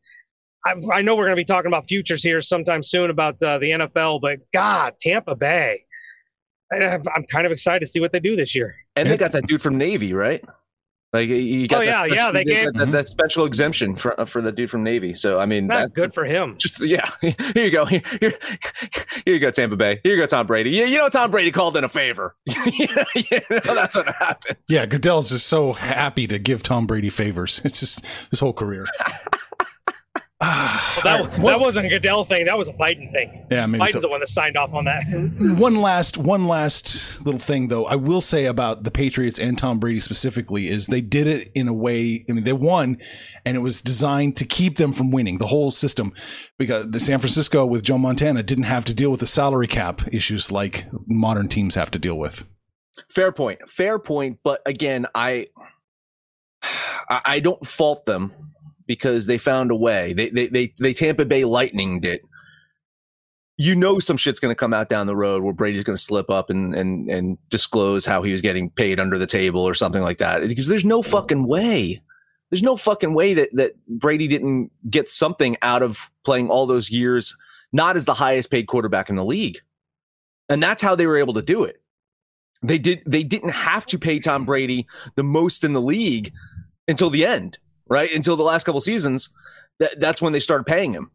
I, 0.66 0.76
I 0.94 1.02
know 1.02 1.16
we're 1.16 1.26
going 1.26 1.36
to 1.36 1.42
be 1.42 1.46
talking 1.46 1.68
about 1.68 1.88
futures 1.88 2.24
here 2.24 2.42
sometime 2.42 2.84
soon 2.84 3.10
about 3.10 3.42
uh, 3.42 3.58
the 3.58 3.72
NFL, 3.72 4.22
but 4.22 4.40
God, 4.54 4.94
Tampa 5.02 5.36
Bay. 5.36 5.86
I'm 6.72 7.26
kind 7.30 7.46
of 7.46 7.52
excited 7.52 7.82
to 7.82 7.88
see 7.88 8.00
what 8.00 8.14
they 8.14 8.22
do 8.22 8.38
this 8.38 8.56
year. 8.56 8.76
And 8.96 9.10
they 9.10 9.18
got 9.18 9.34
that 9.34 9.46
dude 9.48 9.62
from 9.62 9.78
Navy, 9.78 10.14
right? 10.14 10.42
Like 11.14 11.28
you 11.28 11.68
got 11.68 11.80
oh 11.80 11.82
yeah, 11.82 12.06
special, 12.06 12.16
yeah, 12.16 12.32
they, 12.32 12.44
they 12.46 12.52
gave 12.52 12.74
that, 12.74 12.92
that, 12.94 13.08
special 13.10 13.46
exemption 13.46 13.98
for 13.98 14.18
uh, 14.18 14.24
for 14.24 14.42
the 14.42 14.50
dude 14.50 14.70
from 14.70 14.82
Navy. 14.82 15.14
So 15.14 15.42
I 15.42 15.46
mean, 15.46 15.68
that's 15.68 15.92
good 15.92 16.14
for 16.14 16.24
him. 16.24 16.56
Just 16.58 16.80
yeah, 16.80 17.10
here 17.22 17.36
you 17.54 17.70
go. 17.70 17.84
Here, 17.84 18.02
here, 18.22 18.34
you 19.26 19.40
go, 19.40 19.52
Tampa 19.52 19.76
Bay. 19.76 20.00
Here 20.04 20.16
you 20.16 20.22
go, 20.22 20.26
Tom 20.26 20.48
Brady. 20.48 20.70
You, 20.70 20.86
you 20.86 20.98
know, 20.98 21.10
Tom 21.10 21.30
Brady 21.30 21.52
called 21.52 21.76
in 21.76 21.84
a 21.84 21.90
favor. 21.90 22.38
you 22.46 22.88
know, 23.50 23.76
that's 23.76 23.98
what 23.98 24.08
happened. 24.08 24.56
Yeah, 24.70 24.86
Goodell's 24.86 25.32
just 25.32 25.48
so 25.48 25.74
happy 25.74 26.28
to 26.28 26.40
give 26.40 26.64
Tom 26.64 26.88
Brady 26.88 27.10
favors. 27.10 27.62
It's 27.72 27.82
just 27.82 28.06
his 28.30 28.40
whole 28.40 28.54
career. 28.54 28.86
Well, 30.42 31.04
that, 31.04 31.06
right. 31.06 31.42
that 31.42 31.60
wasn't 31.60 31.86
a 31.86 31.90
Goodell 31.90 32.26
thing. 32.26 32.46
That 32.46 32.58
was 32.58 32.68
a 32.68 32.74
Biden 32.74 33.12
thing. 33.12 33.46
Yeah, 33.52 33.68
maybe 33.68 33.84
Biden's 33.84 33.92
so. 33.92 34.00
the 34.00 34.10
one 34.10 34.22
that 34.22 34.30
signed 34.30 34.58
off 34.58 34.74
on 34.74 34.86
that. 34.86 35.04
one 35.60 35.76
last, 35.76 36.18
one 36.18 36.48
last 36.48 37.24
little 37.24 37.40
thing 37.40 37.68
though. 37.68 37.86
I 37.86 37.96
will 37.96 38.22
say 38.22 38.46
about 38.46 38.84
the 38.84 38.90
Patriots 38.90 39.40
and 39.40 39.56
Tom 39.56 39.80
Brady 39.80 40.00
specifically 40.00 40.68
is 40.68 40.88
they 40.88 41.02
did 41.02 41.28
it 41.28 41.52
in 41.54 41.68
a 41.68 41.74
way. 41.74 42.26
I 42.28 42.34
mean, 42.34 42.44
they 42.44 42.54
won, 42.54 42.98
and 43.46 43.56
it 43.56 43.60
was 43.60 43.82
designed 43.82 44.36
to 44.38 44.46
keep 44.46 44.78
them 44.78 44.94
from 44.94 45.12
winning. 45.12 45.38
The 45.38 45.48
whole 45.48 45.70
system, 45.70 46.12
because 46.58 46.90
the 46.90 47.00
San 47.00 47.20
Francisco 47.20 47.66
with 47.66 47.84
Joe 47.84 48.00
Montana 48.00 48.42
didn't 48.42 48.64
have 48.64 48.86
to 48.86 48.96
deal 48.96 49.12
with 49.12 49.20
the 49.20 49.28
salary 49.28 49.68
cap 49.68 50.02
issues 50.12 50.52
like 50.52 50.88
modern 51.08 51.50
teams 51.50 51.76
have 51.76 51.92
to 51.92 52.00
deal 52.00 52.18
with. 52.18 52.48
Fair 53.10 53.32
point. 53.32 53.70
Fair 53.70 54.00
point. 54.00 54.40
But 54.44 54.62
again, 54.66 55.06
I 55.14 55.48
I 57.10 57.42
don't 57.42 57.66
fault 57.66 58.06
them 58.06 58.51
because 58.92 59.26
they 59.26 59.38
found 59.38 59.72
a 59.72 59.76
way. 59.76 60.12
They 60.12 60.30
they 60.32 60.48
they, 60.48 60.74
they 60.78 60.94
Tampa 60.94 61.24
Bay 61.24 61.44
Lightninged 61.44 62.04
it. 62.04 62.24
You 63.56 63.74
know 63.74 64.00
some 64.00 64.18
shit's 64.18 64.42
going 64.42 64.52
to 64.52 64.60
come 64.60 64.74
out 64.74 64.90
down 64.90 65.08
the 65.08 65.16
road 65.16 65.44
where 65.44 65.54
Brady's 65.54 65.86
going 65.86 65.96
to 65.96 66.04
slip 66.04 66.30
up 66.30 66.50
and 66.50 66.76
and 66.76 67.10
and 67.10 67.38
disclose 67.50 68.06
how 68.06 68.22
he 68.22 68.34
was 68.34 68.42
getting 68.42 68.70
paid 68.70 69.00
under 69.00 69.18
the 69.18 69.26
table 69.26 69.62
or 69.62 69.74
something 69.74 70.02
like 70.02 70.18
that. 70.18 70.46
Because 70.46 70.68
there's 70.68 70.84
no 70.84 71.02
fucking 71.02 71.48
way. 71.48 72.02
There's 72.50 72.64
no 72.64 72.76
fucking 72.76 73.14
way 73.14 73.34
that 73.34 73.48
that 73.54 73.72
Brady 73.88 74.28
didn't 74.28 74.72
get 74.90 75.10
something 75.10 75.56
out 75.62 75.84
of 75.84 76.12
playing 76.26 76.50
all 76.50 76.66
those 76.66 76.92
years 76.92 77.34
not 77.72 77.96
as 77.96 78.04
the 78.04 78.14
highest 78.14 78.52
paid 78.52 78.68
quarterback 78.68 79.10
in 79.10 79.16
the 79.16 79.24
league. 79.24 79.60
And 80.50 80.62
that's 80.62 80.84
how 80.84 80.96
they 80.96 81.08
were 81.08 81.16
able 81.16 81.36
to 81.36 81.42
do 81.42 81.64
it. 81.64 81.82
They 82.62 82.78
did 82.78 83.04
they 83.06 83.24
didn't 83.24 83.52
have 83.52 83.86
to 83.86 83.98
pay 83.98 84.20
Tom 84.20 84.46
Brady 84.46 84.86
the 85.16 85.24
most 85.24 85.64
in 85.64 85.72
the 85.72 85.82
league 85.82 86.34
until 86.90 87.10
the 87.10 87.26
end 87.26 87.58
right? 87.92 88.12
Until 88.14 88.38
the 88.38 88.44
last 88.44 88.64
couple 88.64 88.80
seasons, 88.80 89.30
that, 89.80 90.00
that's 90.00 90.22
when 90.22 90.32
they 90.32 90.40
started 90.40 90.64
paying 90.64 90.94
him. 90.94 91.12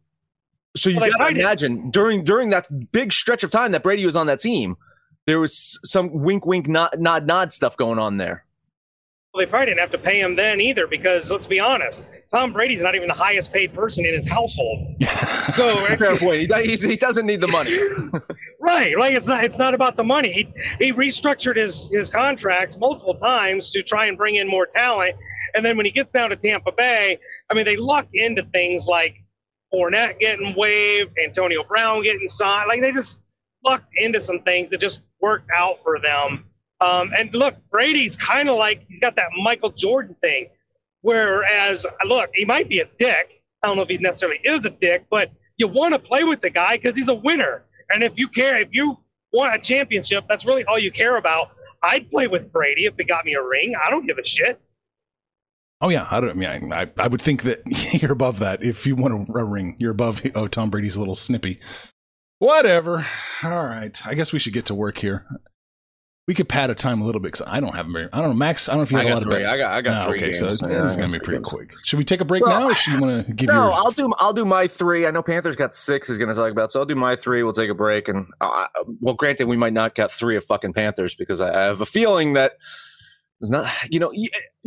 So 0.75 0.91
you 0.91 0.99
well, 0.99 1.09
got 1.17 1.29
to 1.29 1.39
imagine 1.39 1.89
during 1.89 2.23
during 2.23 2.49
that 2.51 2.67
big 2.91 3.11
stretch 3.11 3.43
of 3.43 3.49
time 3.49 3.71
that 3.71 3.81
Brady 3.81 4.05
was 4.05 4.15
on 4.15 4.27
that 4.27 4.39
team, 4.39 4.77
there 5.25 5.39
was 5.39 5.79
some 5.83 6.11
wink, 6.11 6.45
wink, 6.45 6.67
nod, 6.67 6.99
nod, 6.99 7.25
nod 7.25 7.51
stuff 7.51 7.75
going 7.77 7.97
on 7.97 8.17
there. 8.17 8.45
Well, 9.33 9.43
they 9.43 9.49
probably 9.49 9.67
didn't 9.67 9.79
have 9.79 9.91
to 9.91 9.97
pay 9.97 10.21
him 10.21 10.35
then 10.35 10.61
either, 10.61 10.85
because 10.85 11.31
let's 11.31 11.47
be 11.47 11.59
honest, 11.59 12.03
Tom 12.31 12.53
Brady's 12.53 12.83
not 12.83 12.93
even 12.93 13.07
the 13.07 13.13
highest 13.15 13.51
paid 13.51 13.73
person 13.73 14.05
in 14.05 14.13
his 14.13 14.27
household. 14.27 14.95
so 15.55 15.83
fair 15.97 16.15
point. 16.17 16.51
He, 16.63 16.75
he 16.75 16.95
doesn't 16.95 17.25
need 17.25 17.41
the 17.41 17.47
money. 17.47 17.75
right. 18.61 18.97
Like 18.99 19.13
it's 19.13 19.27
not 19.27 19.43
it's 19.43 19.57
not 19.57 19.73
about 19.73 19.95
the 19.95 20.03
money. 20.03 20.31
He, 20.31 20.85
he 20.85 20.93
restructured 20.93 21.55
his 21.55 21.89
his 21.89 22.11
contracts 22.11 22.77
multiple 22.77 23.15
times 23.15 23.71
to 23.71 23.81
try 23.81 24.05
and 24.05 24.15
bring 24.15 24.35
in 24.35 24.47
more 24.47 24.67
talent 24.67 25.15
and 25.53 25.65
then 25.65 25.77
when 25.77 25.85
he 25.85 25.91
gets 25.91 26.11
down 26.11 26.29
to 26.29 26.35
Tampa 26.35 26.71
Bay, 26.71 27.17
I 27.49 27.53
mean, 27.53 27.65
they 27.65 27.75
luck 27.75 28.07
into 28.13 28.43
things 28.53 28.87
like 28.87 29.15
Fournette 29.73 30.19
getting 30.19 30.55
waived, 30.55 31.17
Antonio 31.23 31.63
Brown 31.63 32.03
getting 32.03 32.27
signed. 32.27 32.67
Like 32.67 32.81
they 32.81 32.91
just 32.91 33.21
lucked 33.63 33.91
into 33.97 34.21
some 34.21 34.41
things 34.41 34.69
that 34.69 34.79
just 34.79 35.01
worked 35.21 35.49
out 35.55 35.79
for 35.83 35.99
them. 35.99 36.45
Um, 36.79 37.11
and 37.17 37.33
look, 37.33 37.55
Brady's 37.71 38.15
kind 38.15 38.49
of 38.49 38.55
like 38.55 38.85
he's 38.87 38.99
got 38.99 39.15
that 39.15 39.29
Michael 39.41 39.71
Jordan 39.71 40.15
thing. 40.21 40.49
Whereas, 41.01 41.85
look, 42.05 42.29
he 42.33 42.45
might 42.45 42.69
be 42.69 42.79
a 42.79 42.85
dick. 42.97 43.41
I 43.63 43.67
don't 43.67 43.77
know 43.77 43.83
if 43.83 43.89
he 43.89 43.97
necessarily 43.97 44.39
is 44.43 44.65
a 44.65 44.69
dick, 44.69 45.05
but 45.09 45.31
you 45.57 45.67
want 45.67 45.93
to 45.93 45.99
play 45.99 46.23
with 46.23 46.41
the 46.41 46.49
guy 46.49 46.77
because 46.77 46.95
he's 46.95 47.07
a 47.07 47.13
winner. 47.13 47.63
And 47.89 48.03
if 48.03 48.13
you 48.17 48.27
care, 48.27 48.59
if 48.59 48.69
you 48.71 48.97
want 49.33 49.55
a 49.55 49.59
championship, 49.59 50.25
that's 50.29 50.45
really 50.45 50.63
all 50.65 50.77
you 50.77 50.91
care 50.91 51.17
about. 51.17 51.51
I'd 51.83 52.09
play 52.09 52.27
with 52.27 52.51
Brady 52.51 52.85
if 52.85 52.95
he 52.97 53.03
got 53.03 53.25
me 53.25 53.33
a 53.33 53.43
ring. 53.43 53.73
I 53.75 53.89
don't 53.89 54.05
give 54.05 54.17
a 54.17 54.25
shit. 54.25 54.59
Oh 55.81 55.89
yeah, 55.89 56.07
I 56.09 56.19
don't. 56.19 56.31
I 56.31 56.33
mean, 56.33 56.73
I, 56.73 56.89
I 56.97 57.07
would 57.07 57.21
think 57.21 57.43
that 57.43 57.61
you're 58.01 58.11
above 58.11 58.39
that 58.39 58.63
if 58.63 58.87
you 58.87 58.95
want 58.95 59.29
a 59.29 59.43
ring. 59.45 59.75
You're 59.79 59.91
above. 59.91 60.21
Oh, 60.35 60.47
Tom 60.47 60.69
Brady's 60.69 60.95
a 60.95 60.99
little 60.99 61.15
snippy. 61.15 61.59
Whatever. 62.39 63.05
All 63.43 63.65
right. 63.65 63.99
I 64.05 64.13
guess 64.13 64.31
we 64.31 64.39
should 64.39 64.53
get 64.53 64.67
to 64.67 64.75
work 64.75 64.97
here. 64.99 65.25
we 66.27 66.33
could 66.33 66.47
pad 66.49 66.69
a 66.69 66.75
time 66.75 67.01
a 67.01 67.05
little 67.05 67.21
bit 67.21 67.31
because 67.31 67.47
I 67.47 67.59
don't 67.59 67.75
have 67.75 67.87
very. 67.87 68.09
I 68.11 68.19
don't 68.21 68.29
know, 68.29 68.35
Max. 68.35 68.67
I 68.69 68.73
don't 68.73 68.79
know 68.79 68.83
if 68.83 68.91
you 68.91 68.97
have 68.97 69.07
a 69.07 69.13
lot 69.13 69.23
three. 69.23 69.33
of. 69.35 69.39
Bet- 69.39 69.49
I 69.49 69.57
got 69.57 69.73
I 69.73 69.81
got 69.81 69.97
Ah, 70.01 70.05
three 70.07 70.17
okay, 70.17 70.25
games. 70.27 70.39
so 70.39 70.47
it's, 70.49 70.61
Yeah, 70.61 70.81
this 70.81 70.91
is 70.91 70.97
gonna 70.97 71.11
be 71.11 71.19
pretty 71.19 71.37
games. 71.37 71.49
quick. 71.49 71.71
Should 71.83 71.97
we 71.99 72.05
take 72.05 72.21
a 72.21 72.25
break 72.25 72.43
Well, 72.45 72.59
now, 72.59 72.69
or 72.69 72.75
should 72.75 72.93
you 72.93 72.99
want 72.99 73.25
to 73.27 73.33
give 73.33 73.47
No, 73.47 73.65
your? 73.65 73.73
I'll 73.73 73.91
do 73.91 74.11
I'll 74.17 74.33
do 74.33 74.45
my 74.45 74.67
three. 74.67 75.05
I 75.07 75.11
know 75.11 75.21
Panthers 75.23 75.55
got 75.55 75.73
six. 75.75 76.09
Is 76.09 76.17
going 76.17 76.29
to 76.29 76.35
talk 76.35 76.51
about, 76.51 76.71
so 76.71 76.79
I'll 76.79 76.85
do 76.85 76.95
my 76.95 77.15
three. 77.15 77.43
We'll 77.43 77.53
take 77.53 77.69
a 77.69 77.75
break, 77.75 78.07
and 78.07 78.27
uh, 78.41 78.65
well, 78.99 79.15
granted, 79.15 79.47
we 79.47 79.57
might 79.57 79.73
not 79.73 79.95
get 79.95 80.11
three 80.11 80.35
of 80.37 80.45
fucking 80.45 80.73
Panthers 80.73 81.15
because 81.15 81.39
I, 81.41 81.53
I 81.53 81.63
have 81.65 81.81
a 81.81 81.85
feeling 81.85 82.33
that 82.33 82.53
there's 83.39 83.51
not. 83.51 83.71
You 83.91 83.99
know, 83.99 84.11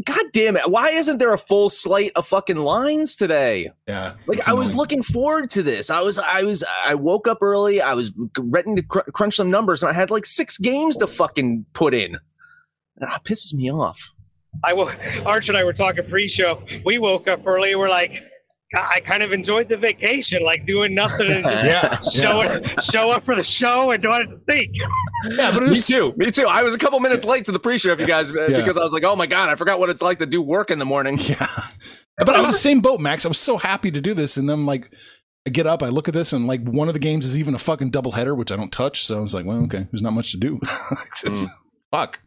God 0.05 0.25
damn 0.33 0.57
it! 0.57 0.71
Why 0.71 0.91
isn't 0.91 1.19
there 1.19 1.33
a 1.33 1.39
full 1.39 1.71
slate 1.71 2.13
of 2.17 2.27
fucking 2.27 2.57
lines 2.59 3.17
today? 3.17 3.71
yeah, 3.89 4.15
Like 4.27 4.39
it's 4.39 4.49
I 4.49 4.53
was 4.53 4.75
looking 4.75 5.03
forward 5.03 5.51
to 5.51 5.63
this. 5.63 5.91
I 5.91 6.01
was 6.01 6.19
I 6.19 6.43
was 6.43 6.63
I 6.85 6.95
woke 6.95 7.27
up 7.27 7.39
early. 7.43 7.81
I 7.81 7.95
was 7.95 8.13
ready 8.39 8.75
to 8.77 8.83
cr- 8.83 9.11
crunch 9.13 9.35
some 9.37 9.51
numbers, 9.51 9.83
and 9.83 9.91
I 9.91 9.93
had 9.93 10.11
like 10.11 10.25
six 10.27 10.57
games 10.59 10.97
to 10.99 11.07
fucking 11.07 11.67
put 11.73 11.95
in. 11.95 12.17
Ah, 13.03 13.17
it 13.25 13.29
pisses 13.29 13.55
me 13.55 13.73
off. 13.73 13.99
I 14.65 14.73
will. 14.73 14.91
Arch 15.25 15.49
and 15.49 15.57
I 15.57 15.65
were 15.65 15.73
talking 15.73 16.05
pre-show. 16.09 16.63
We 16.85 16.99
woke 16.99 17.29
up 17.29 17.47
early. 17.47 17.75
We're 17.77 17.89
like, 17.89 18.13
I 18.77 19.01
kind 19.01 19.23
of 19.23 19.33
enjoyed 19.33 19.69
the 19.69 19.77
vacation, 19.77 20.43
like 20.45 20.67
doing 20.67 20.95
nothing 20.95 21.31
and 21.31 21.45
just 21.45 21.65
Yeah, 21.65 22.01
show 22.01 22.43
yeah. 22.43 22.57
it, 22.57 22.83
show 22.85 23.11
up 23.11 23.25
for 23.25 23.35
the 23.37 23.45
show 23.45 23.93
and 23.93 24.03
don't 24.03 24.13
have 24.21 24.29
to 24.31 24.45
think. 24.53 24.73
Yeah, 25.29 25.51
but 25.53 25.63
it 25.63 25.65
Me 25.65 25.71
was 25.71 25.87
too. 25.87 26.15
Me 26.17 26.31
too. 26.31 26.47
I 26.47 26.63
was 26.63 26.75
a 26.75 26.79
couple 26.79 26.99
minutes 27.01 27.25
late 27.25 27.45
to 27.47 27.53
the 27.53 27.59
pre-show, 27.59 27.93
if 27.93 28.01
you 28.01 28.07
guys, 28.07 28.31
uh, 28.31 28.47
Yeah. 28.49 28.59
because 28.59 28.77
I 28.77 28.83
was 28.85 28.93
like, 28.93 29.05
"Oh 29.05 29.17
my 29.17 29.27
god, 29.27 29.51
I 29.51 29.55
forgot 29.57 29.79
what 29.79 29.91
it's 29.91 30.03
like 30.03 30.19
to 30.21 30.27
do 30.27 30.41
work 30.43 30.71
in 30.71 30.79
the 30.79 30.85
morning." 30.85 31.19
Yeah. 31.29 31.47
But 32.19 32.31
I'm 32.31 32.45
in 32.45 32.51
the 32.51 32.53
same 32.53 32.81
boat, 32.81 33.01
Max. 33.01 33.25
I 33.25 33.29
was 33.29 33.39
so 33.39 33.57
happy 33.57 33.91
to 33.91 34.01
do 34.01 34.13
this. 34.13 34.37
And 34.37 34.49
then, 34.49 34.67
like, 34.67 34.93
I 35.47 35.51
get 35.51 35.67
up, 35.67 35.83
I 35.83 35.89
look 35.89 36.07
at 36.07 36.13
this, 36.13 36.35
and 36.35 36.47
like 36.47 36.61
one 36.63 36.87
of 36.89 36.93
the 36.95 37.01
games 37.01 37.25
is 37.25 37.39
even 37.39 37.55
a 37.55 37.59
fucking 37.59 37.91
double 37.91 38.13
header, 38.13 38.35
which 38.35 38.53
I 38.53 38.57
don't 38.57 38.71
touch. 38.73 39.07
So 39.07 39.17
I 39.17 39.21
was 39.21 39.33
like, 39.33 39.47
well, 39.47 39.63
okay, 39.65 39.87
there's 39.91 40.03
not 40.03 40.13
much 40.13 40.33
to 40.33 40.37
do. 40.37 40.61
Just- 41.17 41.49
Fuck. 41.91 42.21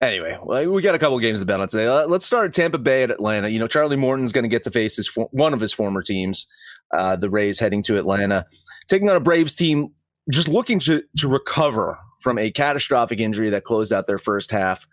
Anyway, 0.00 0.38
we 0.66 0.82
got 0.82 0.94
a 0.94 0.98
couple 0.98 1.18
games 1.18 1.40
to 1.40 1.46
bet 1.46 1.60
on 1.60 1.68
today. 1.68 1.88
Let's 1.88 2.26
start 2.26 2.46
at 2.46 2.54
Tampa 2.54 2.78
Bay 2.78 3.02
at 3.04 3.10
Atlanta. 3.10 3.48
You 3.48 3.58
know, 3.58 3.66
Charlie 3.68 3.96
Morton's 3.96 4.32
going 4.32 4.42
to 4.42 4.48
get 4.48 4.64
to 4.64 4.70
face 4.70 4.96
his 4.96 5.06
for- 5.06 5.28
one 5.32 5.54
of 5.54 5.60
his 5.60 5.72
former 5.72 6.02
teams, 6.02 6.46
uh, 6.92 7.16
the 7.16 7.30
Rays, 7.30 7.58
heading 7.58 7.82
to 7.84 7.96
Atlanta, 7.96 8.44
taking 8.88 9.08
on 9.08 9.16
a 9.16 9.20
Braves 9.20 9.54
team 9.54 9.92
just 10.30 10.48
looking 10.48 10.78
to 10.80 11.02
to 11.18 11.28
recover 11.28 11.98
from 12.20 12.38
a 12.38 12.50
catastrophic 12.50 13.20
injury 13.20 13.50
that 13.50 13.64
closed 13.64 13.92
out 13.92 14.06
their 14.06 14.18
first 14.18 14.50
half. 14.50 14.86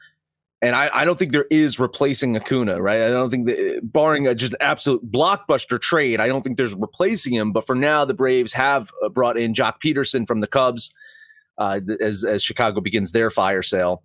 And 0.64 0.76
I, 0.76 0.90
I 0.94 1.06
don't 1.06 1.18
think 1.18 1.32
there 1.32 1.48
is 1.50 1.80
replacing 1.80 2.36
Acuna, 2.36 2.80
right? 2.80 3.02
I 3.02 3.10
don't 3.10 3.32
think 3.32 3.48
that, 3.48 3.80
barring 3.84 4.28
a 4.28 4.36
just 4.36 4.54
absolute 4.60 5.12
blockbuster 5.12 5.82
trade, 5.82 6.20
I 6.20 6.28
don't 6.28 6.44
think 6.44 6.58
there's 6.58 6.76
replacing 6.76 7.34
him. 7.34 7.52
But 7.52 7.66
for 7.66 7.74
now, 7.74 8.06
the 8.06 8.14
Braves 8.14 8.54
have 8.54 8.92
uh, 9.04 9.10
brought 9.10 9.38
in 9.38 9.56
Joc 9.56 9.76
Pederson 9.84 10.28
from 10.28 10.40
the 10.40 10.48
Cubs 10.48 10.94
uh, 11.58 11.80
as 12.00 12.24
as 12.24 12.44
Chicago 12.44 12.80
begins 12.82 13.12
their 13.12 13.32
fire 13.32 13.64
sale. 13.64 14.04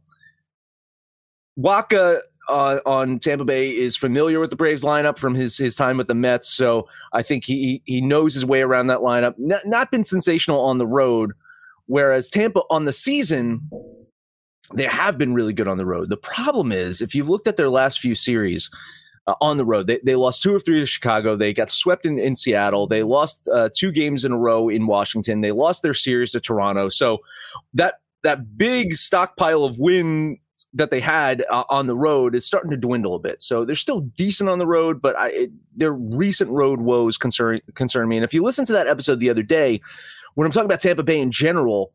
Wacha 1.59 2.21
uh, 2.49 2.79
on 2.87 3.19
Tampa 3.19 3.45
Bay 3.45 3.71
is 3.71 3.97
familiar 3.97 4.41
with 4.41 4.51
the 4.51 4.57
Braves 4.57 4.85
lineup 4.85 5.19
from 5.19 5.35
his 5.35 5.57
his 5.57 5.75
time 5.75 5.97
with 5.97 6.09
the 6.09 6.15
Mets, 6.15 6.49
so 6.49 6.89
I 7.13 7.23
think 7.23 7.45
he 7.45 7.83
he 7.85 8.01
knows 8.01 8.35
his 8.35 8.45
way 8.45 8.63
around 8.63 8.87
that 8.89 9.01
lineup. 9.01 9.35
Not, 9.39 9.67
not 9.67 9.91
been 9.91 10.05
sensational 10.05 10.61
on 10.61 10.79
the 10.79 10.87
road, 10.87 11.33
whereas 11.87 12.29
Tampa 12.29 12.63
on 12.71 12.85
the 12.85 12.93
season 12.93 13.69
they 14.75 14.85
have 14.85 15.17
been 15.17 15.33
really 15.33 15.53
good 15.53 15.69
on 15.69 15.79
the 15.79 15.87
road. 15.87 16.09
The 16.09 16.17
problem 16.17 16.73
is 16.73 17.01
if 17.01 17.15
you've 17.15 17.29
looked 17.29 17.49
at 17.49 17.57
their 17.57 17.71
last 17.71 18.01
few 18.01 18.15
series. 18.15 18.71
Uh, 19.29 19.35
on 19.41 19.57
the 19.57 19.65
road, 19.65 19.89
they, 19.89 19.99
they 20.05 20.15
lost 20.15 20.41
two 20.41 20.55
or 20.55 20.61
three 20.61 20.79
to 20.79 20.87
Chicago. 20.87 21.35
They 21.35 21.53
got 21.53 21.69
swept 21.69 22.07
in, 22.07 22.17
in 22.17 22.37
Seattle. 22.37 22.87
They 22.87 23.03
lost 23.03 23.49
uh, 23.53 23.71
two 23.77 23.91
games 23.91 24.25
in 24.25 24.31
a 24.31 24.39
row 24.39 24.69
in 24.69 24.87
Washington. 24.87 25.41
They 25.41 25.51
lost 25.51 25.83
their 25.83 25.95
series 25.95 26.31
to 26.31 26.41
Toronto. 26.41 26.89
So 26.91 27.19
that 27.75 27.95
that 28.23 28.57
big 28.57 28.95
stockpile 28.95 29.65
of 29.65 29.81
wins 29.81 30.39
that 30.73 30.91
they 30.91 31.01
had 31.01 31.45
uh, 31.51 31.65
on 31.69 31.87
the 31.87 31.97
road 31.97 32.35
is 32.35 32.47
starting 32.47 32.71
to 32.71 32.77
dwindle 32.77 33.15
a 33.15 33.19
bit. 33.19 33.43
So 33.43 33.65
they're 33.65 33.75
still 33.75 34.01
decent 34.01 34.49
on 34.49 34.59
the 34.59 34.67
road, 34.67 35.03
but 35.03 35.19
I, 35.19 35.29
it, 35.31 35.51
their 35.75 35.93
recent 35.93 36.51
road 36.51 36.81
woes 36.81 37.17
concern 37.17 37.61
concern 37.75 38.09
me. 38.09 38.17
And 38.17 38.25
if 38.25 38.33
you 38.33 38.43
listen 38.43 38.65
to 38.67 38.73
that 38.73 38.87
episode 38.87 39.21
the 39.21 39.31
other 39.31 39.43
day, 39.43 39.81
when 40.35 40.47
I'm 40.47 40.53
talking 40.53 40.67
about 40.67 40.81
Tampa 40.81 41.03
Bay 41.03 41.21
in 41.21 41.31
general, 41.31 41.93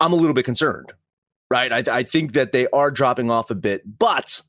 I'm 0.00 0.12
a 0.12 0.16
little 0.16 0.34
bit 0.34 0.44
concerned, 0.44 0.92
right? 1.50 1.72
I, 1.72 1.98
I 1.98 2.02
think 2.02 2.32
that 2.32 2.52
they 2.52 2.66
are 2.68 2.90
dropping 2.90 3.30
off 3.30 3.50
a 3.50 3.54
bit, 3.54 3.82
but 3.98 4.40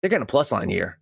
they're 0.00 0.10
getting 0.10 0.22
a 0.22 0.26
plus 0.26 0.52
line 0.52 0.68
here. 0.68 0.98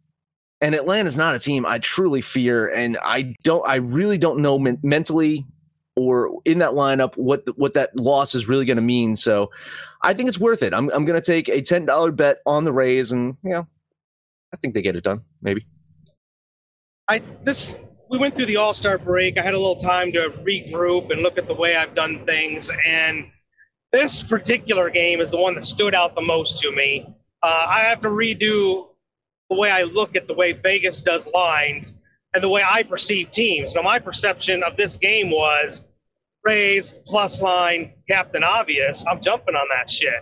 And 0.60 0.74
Atlanta's 0.74 1.16
not 1.16 1.34
a 1.34 1.38
team 1.38 1.66
I 1.66 1.78
truly 1.78 2.22
fear, 2.22 2.68
and 2.68 2.96
I 3.04 3.34
don't. 3.42 3.66
I 3.68 3.76
really 3.76 4.16
don't 4.16 4.38
know 4.40 4.58
men- 4.58 4.78
mentally 4.82 5.44
or 5.96 6.40
in 6.44 6.58
that 6.58 6.72
lineup 6.72 7.16
what 7.16 7.46
the, 7.46 7.52
what 7.52 7.74
that 7.74 7.96
loss 7.96 8.34
is 8.34 8.48
really 8.48 8.64
going 8.64 8.76
to 8.76 8.82
mean. 8.82 9.16
So 9.16 9.50
I 10.02 10.14
think 10.14 10.28
it's 10.28 10.38
worth 10.38 10.62
it. 10.62 10.74
I'm 10.74 10.90
I'm 10.90 11.04
going 11.04 11.20
to 11.20 11.24
take 11.24 11.48
a 11.48 11.62
ten 11.62 11.86
dollar 11.86 12.10
bet 12.10 12.38
on 12.46 12.64
the 12.64 12.72
Rays, 12.72 13.12
and 13.12 13.36
you 13.42 13.50
know, 13.50 13.66
I 14.52 14.56
think 14.56 14.74
they 14.74 14.82
get 14.82 14.96
it 14.96 15.04
done. 15.04 15.20
Maybe. 15.40 15.66
I 17.08 17.22
this 17.44 17.74
we 18.10 18.18
went 18.18 18.34
through 18.34 18.46
the 18.46 18.56
All 18.56 18.74
Star 18.74 18.98
break. 18.98 19.38
I 19.38 19.42
had 19.42 19.54
a 19.54 19.58
little 19.58 19.76
time 19.76 20.12
to 20.12 20.30
regroup 20.44 21.10
and 21.10 21.22
look 21.22 21.38
at 21.38 21.46
the 21.46 21.54
way 21.54 21.76
I've 21.76 21.94
done 21.94 22.24
things, 22.26 22.70
and 22.86 23.26
this 23.92 24.22
particular 24.22 24.90
game 24.90 25.20
is 25.20 25.30
the 25.30 25.36
one 25.36 25.54
that 25.54 25.64
stood 25.64 25.94
out 25.94 26.14
the 26.14 26.20
most 26.20 26.58
to 26.58 26.72
me. 26.72 27.06
Uh, 27.42 27.66
I 27.68 27.80
have 27.80 28.00
to 28.00 28.08
redo 28.08 28.88
the 29.50 29.56
way 29.56 29.70
I 29.70 29.82
look 29.82 30.16
at 30.16 30.26
the 30.26 30.34
way 30.34 30.52
Vegas 30.52 31.00
does 31.00 31.26
lines 31.28 31.94
and 32.34 32.42
the 32.42 32.48
way 32.48 32.62
I 32.68 32.82
perceive 32.82 33.30
teams. 33.30 33.74
Now, 33.74 33.82
my 33.82 33.98
perception 33.98 34.62
of 34.62 34.76
this 34.76 34.96
game 34.96 35.30
was 35.30 35.84
Rays 36.44 36.94
plus 37.06 37.40
line, 37.40 37.94
Captain 38.08 38.44
Obvious. 38.44 39.04
I'm 39.08 39.22
jumping 39.22 39.54
on 39.54 39.66
that 39.76 39.90
shit, 39.90 40.12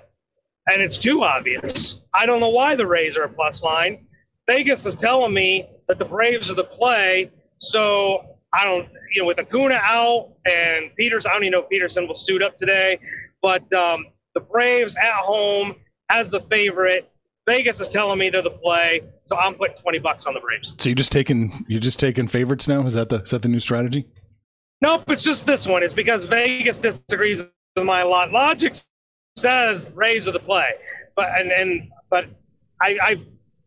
and 0.71 0.81
it's 0.81 0.99
too 0.99 1.25
obvious. 1.25 1.97
I 2.15 2.27
don't 2.27 2.39
know 2.41 2.51
why 2.51 2.77
the 2.77 2.87
Rays 2.87 3.17
are 3.17 3.25
a 3.25 3.29
plus 3.29 3.63
line. 3.63 4.07
Vegas 4.49 4.87
is 4.87 4.95
telling 4.95 5.33
me 5.33 5.69
that 5.89 5.99
the 5.99 6.05
Braves 6.05 6.51
are 6.51 6.55
the 6.55 6.65
play. 6.65 7.31
So 7.59 8.37
I 8.53 8.65
don't, 8.65 8.89
you 9.15 9.23
know, 9.23 9.27
with 9.27 9.39
Acuna 9.39 9.81
out 9.83 10.33
and 10.47 10.95
Peters, 10.97 11.27
I 11.27 11.31
don't 11.33 11.45
even 11.45 11.53
know 11.53 11.67
if 11.69 11.71
Pederson 11.71 12.07
will 12.07 12.17
suit 12.17 12.43
up 12.43 12.59
today, 12.59 12.99
but 13.41 13.73
um, 13.73 14.07
the 14.35 14.41
Braves 14.41 14.95
at 14.97 15.15
home 15.15 15.77
as 16.11 16.31
the 16.31 16.41
favorite. 16.51 17.09
Vegas 17.47 17.81
is 17.81 17.89
telling 17.89 18.19
me 18.19 18.31
they're 18.31 18.43
the 18.43 18.51
play, 18.51 19.01
so 19.25 19.37
I'm 19.37 19.55
putting 19.55 19.77
20 19.77 19.99
bucks 19.99 20.27
on 20.27 20.35
the 20.35 20.41
Braves. 20.41 20.75
So 20.79 20.89
you're 20.89 20.97
just 20.97 21.13
taking 21.13 21.65
you're 21.69 21.81
just 21.81 21.99
taking 21.99 22.29
favorites 22.29 22.69
now? 22.69 22.87
Is 22.87 22.95
that 22.95 23.09
the 23.09 23.23
is 23.23 23.31
that 23.31 23.43
the 23.43 23.49
new 23.49 23.61
strategy? 23.61 24.07
Nope, 24.81 25.05
it's 25.09 25.23
just 25.23 25.45
this 25.47 25.67
one. 25.67 25.83
It's 25.83 25.95
because 25.95 26.25
Vegas 26.25 26.79
disagrees 26.79 27.41
with 27.77 27.85
my 27.85 28.03
lot. 28.03 28.31
Logic 28.31 28.77
says 29.37 29.91
Rays 29.95 30.29
are 30.29 30.33
the 30.33 30.41
play, 30.41 30.71
but 31.17 31.29
and 31.37 31.51
and 31.51 31.91
but 32.11 32.27
I, 32.81 32.99
I 33.03 33.17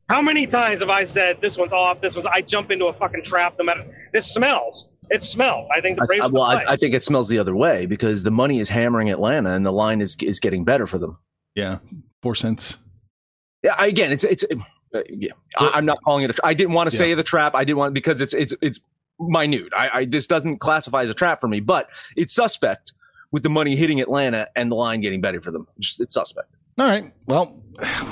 how 0.07 0.21
many 0.21 0.47
times 0.47 0.79
have 0.79 0.89
I 0.89 1.03
said 1.03 1.41
this 1.41 1.57
one's 1.57 1.73
off? 1.73 1.99
This 1.99 2.15
one's 2.15 2.27
I 2.27 2.41
jump 2.41 2.71
into 2.71 2.85
a 2.85 2.93
fucking 2.93 3.23
trap. 3.23 3.55
No 3.59 3.65
matter 3.65 3.83
this 4.13 4.33
smells. 4.33 4.87
It 5.09 5.23
smells. 5.23 5.67
I 5.75 5.81
think 5.81 5.99
the 5.99 6.05
Braves. 6.05 6.21
I, 6.21 6.25
are 6.25 6.29
the 6.29 6.33
well, 6.33 6.45
play. 6.45 6.65
I, 6.65 6.73
I 6.73 6.75
think 6.77 6.95
it 6.95 7.03
smells 7.03 7.27
the 7.27 7.39
other 7.39 7.55
way 7.55 7.85
because 7.85 8.23
the 8.23 8.31
money 8.31 8.59
is 8.59 8.69
hammering 8.69 9.09
Atlanta, 9.09 9.51
and 9.51 9.65
the 9.65 9.73
line 9.73 9.99
is 9.99 10.15
is 10.21 10.39
getting 10.39 10.63
better 10.63 10.87
for 10.87 10.97
them. 10.97 11.17
Yeah, 11.55 11.79
four 12.21 12.35
cents. 12.35 12.77
Yeah, 13.65 13.75
again, 13.83 14.11
it's 14.11 14.23
it's 14.23 14.45
uh, 14.93 15.01
yeah. 15.09 15.31
I, 15.57 15.71
I'm 15.73 15.85
not 15.85 15.97
calling 16.03 16.23
it. 16.23 16.29
A 16.29 16.33
tra- 16.33 16.45
I 16.45 16.53
didn't 16.53 16.73
want 16.73 16.91
to 16.91 16.95
say 16.95 17.15
the 17.15 17.23
trap. 17.23 17.55
I 17.55 17.63
didn't 17.63 17.79
want 17.79 17.95
because 17.95 18.21
it's 18.21 18.35
it's 18.35 18.53
it's 18.61 18.79
minute. 19.19 19.73
I, 19.75 19.89
I 19.89 20.05
this 20.05 20.27
doesn't 20.27 20.59
classify 20.59 21.01
as 21.01 21.09
a 21.09 21.15
trap 21.15 21.41
for 21.41 21.47
me, 21.47 21.61
but 21.61 21.89
it's 22.15 22.35
suspect 22.35 22.93
with 23.31 23.41
the 23.41 23.49
money 23.49 23.75
hitting 23.75 23.99
Atlanta 24.01 24.47
and 24.55 24.71
the 24.71 24.75
line 24.75 25.01
getting 25.01 25.19
better 25.19 25.41
for 25.41 25.49
them. 25.49 25.67
Just 25.79 25.99
it's 25.99 26.13
suspect. 26.13 26.47
All 26.77 26.87
right. 26.87 27.11
Well, 27.25 27.59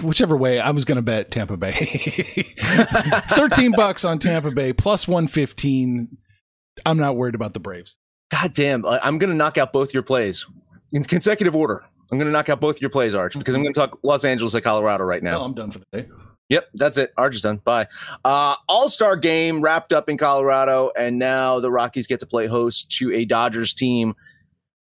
whichever 0.01 0.35
way, 0.35 0.59
I 0.59 0.71
was 0.71 0.85
going 0.85 0.95
to 0.95 1.03
bet 1.03 1.29
Tampa 1.29 1.55
Bay. 1.55 1.73
13 1.75 3.71
bucks 3.75 4.05
on 4.05 4.17
Tampa 4.17 4.49
Bay 4.49 4.73
plus 4.73 5.07
115. 5.07 6.17
I'm 6.83 6.97
not 6.97 7.15
worried 7.15 7.35
about 7.35 7.53
the 7.53 7.59
Braves. 7.59 7.99
God 8.31 8.55
damn! 8.55 8.83
I'm 8.87 9.19
gonna 9.19 9.35
knock 9.35 9.59
out 9.59 9.71
both 9.71 9.93
your 9.93 10.01
plays 10.01 10.47
in 10.91 11.03
consecutive 11.03 11.55
order. 11.55 11.85
I'm 12.13 12.19
gonna 12.19 12.29
knock 12.29 12.47
out 12.47 12.59
both 12.59 12.79
your 12.79 12.91
plays, 12.91 13.15
Arch, 13.15 13.35
because 13.35 13.55
I'm 13.55 13.63
gonna 13.63 13.73
talk 13.73 13.97
Los 14.03 14.23
Angeles 14.23 14.53
and 14.53 14.63
Colorado 14.63 15.03
right 15.03 15.23
now. 15.23 15.39
No, 15.39 15.45
I'm 15.45 15.55
done 15.55 15.71
for 15.71 15.79
the 15.79 15.85
day. 15.91 16.07
Yep, 16.49 16.69
that's 16.75 16.99
it. 16.99 17.11
Arch 17.17 17.35
is 17.35 17.41
done. 17.41 17.57
Bye. 17.57 17.87
Uh, 18.23 18.55
All 18.69 18.87
Star 18.87 19.15
game 19.15 19.61
wrapped 19.61 19.93
up 19.93 20.07
in 20.09 20.19
Colorado, 20.19 20.91
and 20.95 21.17
now 21.17 21.59
the 21.59 21.71
Rockies 21.71 22.05
get 22.05 22.19
to 22.19 22.27
play 22.27 22.45
host 22.45 22.91
to 22.99 23.11
a 23.11 23.25
Dodgers 23.25 23.73
team 23.73 24.13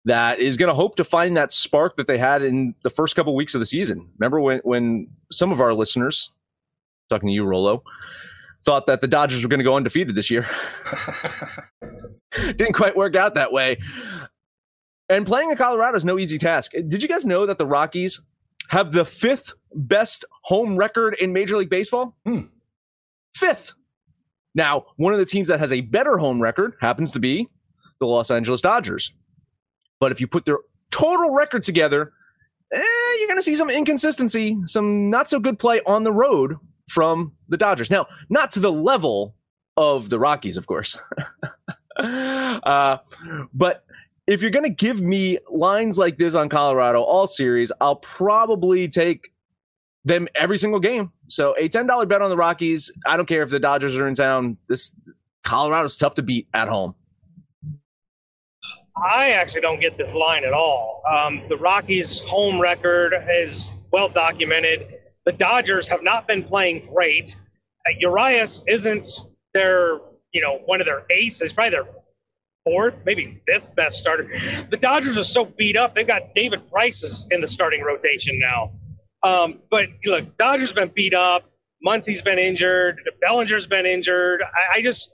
that 0.04 0.40
is 0.40 0.58
going 0.58 0.68
to 0.68 0.74
hope 0.74 0.96
to 0.96 1.04
find 1.04 1.34
that 1.38 1.54
spark 1.54 1.96
that 1.96 2.06
they 2.06 2.18
had 2.18 2.42
in 2.42 2.74
the 2.82 2.90
first 2.90 3.16
couple 3.16 3.34
weeks 3.34 3.54
of 3.54 3.60
the 3.60 3.66
season. 3.66 4.06
Remember 4.18 4.38
when 4.38 4.60
when 4.64 5.08
some 5.30 5.52
of 5.52 5.62
our 5.62 5.72
listeners, 5.72 6.30
talking 7.08 7.28
to 7.28 7.32
you, 7.32 7.44
Rolo, 7.46 7.82
thought 8.66 8.84
that 8.84 9.00
the 9.00 9.08
Dodgers 9.08 9.42
were 9.42 9.48
going 9.48 9.60
to 9.60 9.64
go 9.64 9.76
undefeated 9.76 10.14
this 10.14 10.30
year. 10.30 10.44
Didn't 12.56 12.72
quite 12.72 12.96
work 12.96 13.16
out 13.16 13.34
that 13.34 13.52
way. 13.52 13.78
And 15.08 15.26
playing 15.26 15.50
in 15.50 15.56
Colorado 15.56 15.96
is 15.96 16.04
no 16.04 16.18
easy 16.18 16.38
task. 16.38 16.72
Did 16.72 17.02
you 17.02 17.08
guys 17.08 17.26
know 17.26 17.46
that 17.46 17.58
the 17.58 17.66
Rockies 17.66 18.20
have 18.68 18.92
the 18.92 19.04
fifth 19.04 19.54
best 19.74 20.24
home 20.42 20.76
record 20.76 21.16
in 21.20 21.32
Major 21.32 21.56
League 21.56 21.70
Baseball? 21.70 22.16
Hmm. 22.24 22.42
Fifth. 23.34 23.72
Now, 24.54 24.86
one 24.96 25.12
of 25.12 25.18
the 25.18 25.26
teams 25.26 25.48
that 25.48 25.60
has 25.60 25.72
a 25.72 25.80
better 25.80 26.18
home 26.18 26.40
record 26.40 26.74
happens 26.80 27.12
to 27.12 27.20
be 27.20 27.48
the 28.00 28.06
Los 28.06 28.30
Angeles 28.30 28.60
Dodgers. 28.60 29.12
But 30.00 30.12
if 30.12 30.20
you 30.20 30.26
put 30.26 30.44
their 30.44 30.58
total 30.90 31.30
record 31.30 31.62
together, 31.62 32.12
eh, 32.72 32.82
you're 33.18 33.28
going 33.28 33.38
to 33.38 33.42
see 33.42 33.56
some 33.56 33.70
inconsistency, 33.70 34.56
some 34.66 35.10
not 35.10 35.30
so 35.30 35.38
good 35.38 35.58
play 35.58 35.80
on 35.86 36.02
the 36.02 36.12
road 36.12 36.56
from 36.88 37.32
the 37.48 37.56
Dodgers. 37.56 37.90
Now, 37.90 38.06
not 38.28 38.52
to 38.52 38.60
the 38.60 38.72
level 38.72 39.34
of 39.76 40.10
the 40.10 40.18
Rockies, 40.18 40.56
of 40.56 40.66
course. 40.66 40.98
uh, 41.96 42.98
but 43.54 43.84
if 44.26 44.42
you're 44.42 44.50
going 44.50 44.64
to 44.64 44.70
give 44.70 45.00
me 45.00 45.38
lines 45.50 45.98
like 45.98 46.18
this 46.18 46.34
on 46.34 46.48
Colorado 46.48 47.02
all 47.02 47.26
series, 47.26 47.72
I'll 47.80 47.96
probably 47.96 48.88
take 48.88 49.32
them 50.04 50.28
every 50.34 50.58
single 50.58 50.80
game. 50.80 51.12
So 51.28 51.54
a 51.58 51.68
$10 51.68 52.08
bet 52.08 52.22
on 52.22 52.30
the 52.30 52.36
Rockies. 52.36 52.92
I 53.06 53.16
don't 53.16 53.26
care 53.26 53.42
if 53.42 53.50
the 53.50 53.60
Dodgers 53.60 53.96
are 53.96 54.06
in 54.06 54.14
town. 54.14 54.56
This 54.68 54.92
Colorado's 55.44 55.96
tough 55.96 56.14
to 56.14 56.22
beat 56.22 56.48
at 56.54 56.68
home. 56.68 56.94
I 58.96 59.30
actually 59.30 59.62
don't 59.62 59.80
get 59.80 59.96
this 59.96 60.12
line 60.14 60.44
at 60.44 60.52
all. 60.52 61.02
Um, 61.10 61.42
the 61.48 61.56
Rockies' 61.56 62.20
home 62.20 62.60
record 62.60 63.14
is 63.30 63.72
well 63.90 64.08
documented. 64.08 64.98
The 65.24 65.32
Dodgers 65.32 65.88
have 65.88 66.02
not 66.02 66.26
been 66.26 66.44
playing 66.44 66.88
great. 66.92 67.34
Uh, 67.86 67.92
Urias 67.98 68.62
isn't 68.68 69.08
their, 69.54 69.98
you 70.32 70.42
know, 70.42 70.60
one 70.66 70.80
of 70.80 70.86
their 70.86 71.04
aces, 71.10 71.52
probably 71.52 71.70
their 71.70 71.86
fourth, 72.64 72.94
maybe 73.04 73.42
fifth 73.46 73.74
best 73.76 73.98
starter. 73.98 74.28
The 74.70 74.76
Dodgers 74.76 75.16
are 75.16 75.24
so 75.24 75.44
beat 75.44 75.76
up. 75.76 75.94
They've 75.94 76.06
got 76.06 76.34
David 76.34 76.68
Price 76.70 77.26
in 77.30 77.40
the 77.40 77.48
starting 77.48 77.82
rotation 77.82 78.38
now. 78.38 78.72
Um, 79.22 79.60
but 79.70 79.86
look, 80.04 80.36
Dodgers 80.38 80.72
been 80.72 80.90
beat 80.94 81.14
up. 81.14 81.44
Muncy's 81.84 82.22
been 82.22 82.38
injured. 82.38 83.00
Bellinger's 83.20 83.66
been 83.66 83.86
injured. 83.86 84.42
I, 84.42 84.78
I 84.78 84.82
just, 84.82 85.12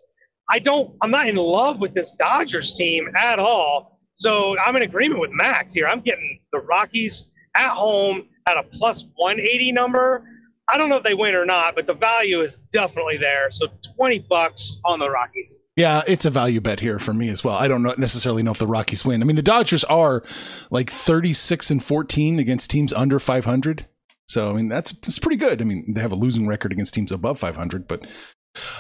I 0.51 0.59
don't, 0.59 0.95
I'm 1.03 1.11
not 1.11 1.29
in 1.29 1.37
love 1.37 1.81
with 1.81 1.95
this 1.95 2.13
Dodgers 2.13 2.75
team 2.75 3.09
at 3.17 3.39
all. 3.39 4.01
So 4.15 4.59
I'm 4.59 4.77
in 4.77 4.83
agreement 4.83 5.21
with 5.21 5.31
Max 5.33 5.73
here. 5.73 5.87
I'm 5.87 6.01
getting 6.01 6.41
the 6.53 6.59
Rockies 6.61 7.29
at 7.55 7.71
home 7.71 8.29
at 8.47 8.57
a 8.57 8.63
plus 8.63 9.05
180 9.17 9.73
number. 9.73 10.25
I 10.71 10.77
don't 10.77 10.89
know 10.89 10.97
if 10.97 11.03
they 11.03 11.15
win 11.15 11.35
or 11.35 11.47
not, 11.47 11.75
but 11.75 11.87
the 11.87 11.95
value 11.95 12.43
is 12.43 12.57
definitely 12.73 13.17
there. 13.17 13.51
So 13.51 13.69
20 13.97 14.27
bucks 14.29 14.79
on 14.85 14.99
the 14.99 15.09
Rockies. 15.09 15.63
Yeah, 15.77 16.03
it's 16.07 16.27
a 16.27 16.31
value 16.31 16.61
bet 16.61 16.81
here 16.81 16.99
for 16.99 17.15
me 17.15 17.31
as 17.31 17.43
well. 17.43 17.55
I 17.55 17.69
don't 17.69 17.99
necessarily 17.99 18.43
know 18.43 18.51
if 18.51 18.59
the 18.59 18.67
Rockies 18.67 19.05
win. 19.05 19.23
I 19.23 19.25
mean, 19.25 19.37
the 19.37 19.43
Dodgers 19.43 19.85
are 19.85 20.23
like 20.71 20.91
36 20.91 21.71
and 21.71 21.83
14 21.83 22.39
against 22.39 22.71
teams 22.71 22.93
under 22.93 23.19
500. 23.19 23.87
So, 24.27 24.51
I 24.51 24.53
mean, 24.55 24.69
that's 24.69 24.93
it's 25.05 25.19
pretty 25.19 25.39
good. 25.39 25.63
I 25.63 25.65
mean, 25.65 25.95
they 25.95 26.03
have 26.03 26.13
a 26.13 26.17
losing 26.17 26.47
record 26.47 26.71
against 26.71 26.93
teams 26.93 27.13
above 27.13 27.39
500, 27.39 27.89
but 27.89 28.07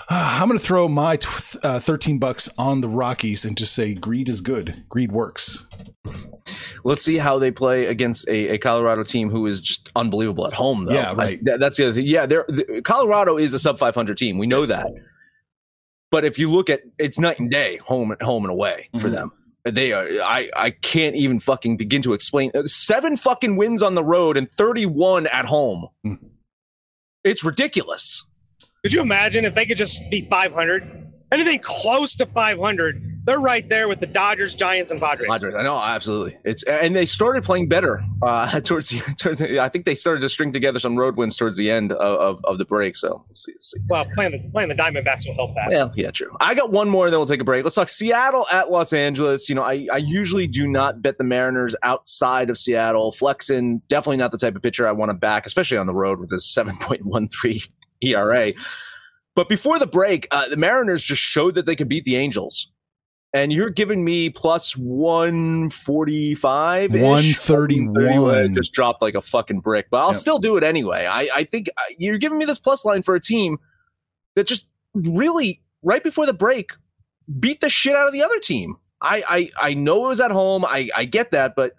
uh, 0.09 0.39
I'm 0.41 0.49
going 0.49 0.59
to 0.59 0.65
throw 0.65 0.89
my 0.89 1.19
uh, 1.63 1.81
13 1.81 2.19
bucks 2.19 2.49
on 2.59 2.81
the 2.81 2.89
Rockies 2.89 3.45
and 3.45 3.57
just 3.57 3.75
say 3.75 3.95
greed 3.95 4.29
is 4.29 4.41
good. 4.41 4.85
Greed 4.89 5.13
works. 5.13 5.67
Let's 6.85 7.03
see 7.03 7.19
how 7.19 7.39
they 7.39 7.51
play 7.51 7.87
against 7.87 8.27
a, 8.29 8.55
a 8.55 8.59
Colorado 8.59 9.03
team 9.03 9.31
who 9.31 9.47
is 9.47 9.61
just 9.61 9.91
unbelievable 9.97 10.47
at 10.47 10.55
home, 10.55 10.87
though. 10.87 10.95
Yeah, 10.95 11.15
right. 11.15 11.41
I, 11.53 11.57
that's 11.57 11.77
the 11.77 11.87
other 11.87 11.95
thing. 11.95 12.07
Yeah, 12.07 12.27
Colorado 12.85 13.37
is 13.37 13.53
a 13.55 13.59
sub 13.59 13.79
500 13.79 14.17
team. 14.17 14.39
We 14.39 14.47
know 14.47 14.61
yes. 14.61 14.69
that. 14.69 14.93
But 16.11 16.25
if 16.25 16.39
you 16.39 16.51
look 16.51 16.71
at 16.71 16.81
it's 16.99 17.19
night 17.19 17.39
and 17.39 17.51
day, 17.51 17.77
home 17.79 18.17
home 18.21 18.45
and 18.45 18.51
away 18.51 18.89
mm-hmm. 18.95 18.99
for 18.99 19.11
them. 19.11 19.33
They 19.65 19.93
are. 19.93 20.07
I 20.23 20.49
I 20.57 20.71
can't 20.71 21.15
even 21.17 21.41
fucking 21.41 21.77
begin 21.77 22.01
to 22.03 22.15
explain. 22.15 22.51
Uh, 22.55 22.63
seven 22.65 23.17
fucking 23.17 23.57
wins 23.57 23.83
on 23.83 23.95
the 23.95 24.05
road 24.05 24.37
and 24.37 24.51
thirty 24.53 24.87
one 24.87 25.27
at 25.27 25.45
home. 25.45 25.89
Mm-hmm. 26.07 26.27
It's 27.25 27.45
ridiculous. 27.45 28.25
Could 28.89 28.95
you 28.95 29.03
imagine 29.03 29.45
if 29.45 29.55
they 29.55 29.67
could 29.67 29.77
just 29.77 30.03
be 30.11 30.27
five 30.31 30.51
hundred? 30.51 31.11
Anything 31.31 31.59
close 31.59 32.17
to 32.17 32.25
five 32.25 32.59
hundred 32.59 33.19
they're 33.29 33.39
right 33.39 33.69
there 33.69 33.89
with 33.89 34.01
the 34.01 34.07
Dodgers, 34.07 34.55
Giants, 34.55 34.91
and 34.91 34.99
Padres. 34.99 35.29
Padres, 35.31 35.55
I 35.55 35.63
know, 35.63 35.79
absolutely. 35.79 36.39
It's 36.47 36.63
and 36.63 36.97
they 36.97 37.05
started 37.05 37.45
playing 37.45 37.69
better 37.69 38.03
uh, 38.23 38.59
towards 38.65 38.89
the. 38.89 39.01
Towards 39.19 39.41
the, 39.41 39.61
I 39.61 39.69
think 39.69 39.85
they 39.85 39.95
started 39.95 40.23
to 40.23 40.31
string 40.31 40.51
together 40.51 40.79
some 40.79 40.97
road 40.97 41.19
wins 41.19 41.37
towards 41.37 41.59
the 41.59 41.71
end 41.71 41.93
of, 41.93 41.99
of, 41.99 42.45
of 42.45 42.57
the 42.57 42.65
break. 42.65 42.97
So 42.97 43.23
let's 43.29 43.45
see, 43.45 43.53
let's 43.53 43.71
see. 43.71 43.81
Well, 43.91 44.07
playing 44.15 44.33
the 44.33 44.51
playing 44.51 44.71
the 44.71 44.75
Diamondbacks 44.75 45.27
will 45.27 45.35
help 45.35 45.55
that. 45.57 45.69
Well, 45.69 45.93
yeah, 45.95 46.11
true. 46.11 46.35
I 46.41 46.55
got 46.55 46.73
one 46.73 46.89
more, 46.89 47.05
and 47.05 47.13
then 47.13 47.21
we'll 47.21 47.27
take 47.27 47.43
a 47.43 47.45
break. 47.45 47.65
Let's 47.65 47.77
talk 47.77 47.91
Seattle 47.91 48.47
at 48.51 48.71
Los 48.71 48.95
Angeles. 48.95 49.47
You 49.51 49.57
know, 49.57 49.63
I 49.63 49.87
I 49.93 49.99
usually 49.99 50.47
do 50.47 50.67
not 50.67 51.03
bet 51.03 51.19
the 51.19 51.25
Mariners 51.25 51.77
outside 51.83 52.49
of 52.49 52.57
Seattle. 52.57 53.13
Flexen 53.13 53.83
definitely 53.91 54.17
not 54.17 54.33
the 54.33 54.39
type 54.39 54.57
of 54.57 54.63
pitcher 54.63 54.89
I 54.89 54.93
want 54.93 55.11
to 55.11 55.15
back, 55.15 55.45
especially 55.45 55.77
on 55.77 55.87
the 55.87 55.95
road 55.95 56.19
with 56.19 56.31
this 56.31 56.47
seven 56.47 56.79
point 56.79 57.05
one 57.05 57.29
three 57.29 57.63
ERA. 58.03 58.53
But 59.35 59.49
before 59.49 59.79
the 59.79 59.87
break, 59.87 60.27
uh, 60.33 60.49
the 60.49 60.57
Mariners 60.57 61.05
just 61.05 61.23
showed 61.23 61.55
that 61.55 61.65
they 61.65 61.77
could 61.77 61.89
beat 61.89 62.05
the 62.05 62.17
Angels. 62.17 62.73
And 63.33 63.53
you're 63.53 63.71
giving 63.71 64.05
me 64.05 64.31
plus 64.31 64.77
145 64.77 66.93
131 66.93 68.55
just 68.55 68.73
dropped 68.73 69.03
like 69.03 69.15
a 69.15 69.21
fucking 69.21 69.61
brick 69.61 69.89
but 69.91 69.99
i'll 69.99 70.13
yep. 70.13 70.21
still 70.21 70.39
do 70.39 70.57
it 70.57 70.65
anyway. 70.65 71.05
I, 71.05 71.29
I 71.35 71.45
think 71.45 71.69
uh, 71.77 71.83
you're 71.99 72.17
giving 72.17 72.39
me 72.39 72.47
this 72.47 72.59
plus 72.59 72.87
line 72.87 73.03
for 73.03 73.15
a 73.15 73.21
team 73.21 73.59
that 74.35 74.47
just 74.47 74.71
really 74.95 75.61
right 75.83 76.03
before 76.03 76.25
the 76.25 76.33
break 76.33 76.71
beat 77.39 77.61
the 77.61 77.69
shit 77.69 77.95
out 77.95 78.07
of 78.07 78.15
the 78.15 78.23
other 78.23 78.41
team. 78.41 78.77
I 79.03 79.23
i, 79.29 79.51
I 79.69 79.75
know 79.75 80.07
it 80.07 80.09
was 80.09 80.23
at 80.23 80.31
home. 80.31 80.65
I 80.65 80.89
i 80.97 81.05
get 81.05 81.31
that 81.33 81.55
but 81.55 81.75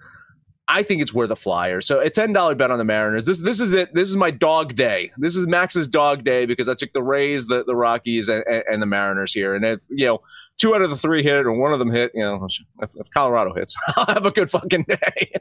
I 0.71 0.83
think 0.83 1.01
it's 1.01 1.13
worth 1.13 1.31
a 1.31 1.35
flyer. 1.35 1.81
So 1.81 1.99
a 1.99 2.09
ten 2.09 2.31
dollar 2.31 2.53
bet 2.53 2.69
on 2.69 2.77
the 2.77 2.83
Mariners. 2.83 3.25
This 3.25 3.39
this 3.39 3.59
is 3.59 3.73
it. 3.73 3.93
This 3.93 4.09
is 4.09 4.15
my 4.15 4.29
dog 4.29 4.75
day. 4.75 5.11
This 5.17 5.35
is 5.35 5.47
Max's 5.47 5.87
dog 5.87 6.23
day 6.23 6.45
because 6.45 6.69
I 6.69 6.75
took 6.75 6.93
the 6.93 7.01
Rays, 7.01 7.47
the, 7.47 7.63
the 7.65 7.75
Rockies, 7.75 8.29
and, 8.29 8.43
and 8.47 8.81
the 8.81 8.85
Mariners 8.85 9.33
here. 9.33 9.55
And 9.55 9.65
it, 9.65 9.81
you 9.89 10.05
know, 10.05 10.21
two 10.59 10.75
out 10.75 10.81
of 10.81 10.91
the 10.91 10.95
three 10.95 11.23
hit 11.23 11.45
or 11.45 11.53
one 11.53 11.73
of 11.73 11.79
them 11.79 11.89
hit, 11.89 12.11
you 12.13 12.21
know, 12.21 12.47
if, 12.81 12.89
if 12.95 13.09
Colorado 13.11 13.53
hits, 13.53 13.75
I'll 13.95 14.13
have 14.13 14.25
a 14.25 14.31
good 14.31 14.51
fucking 14.51 14.85
day. 14.87 15.31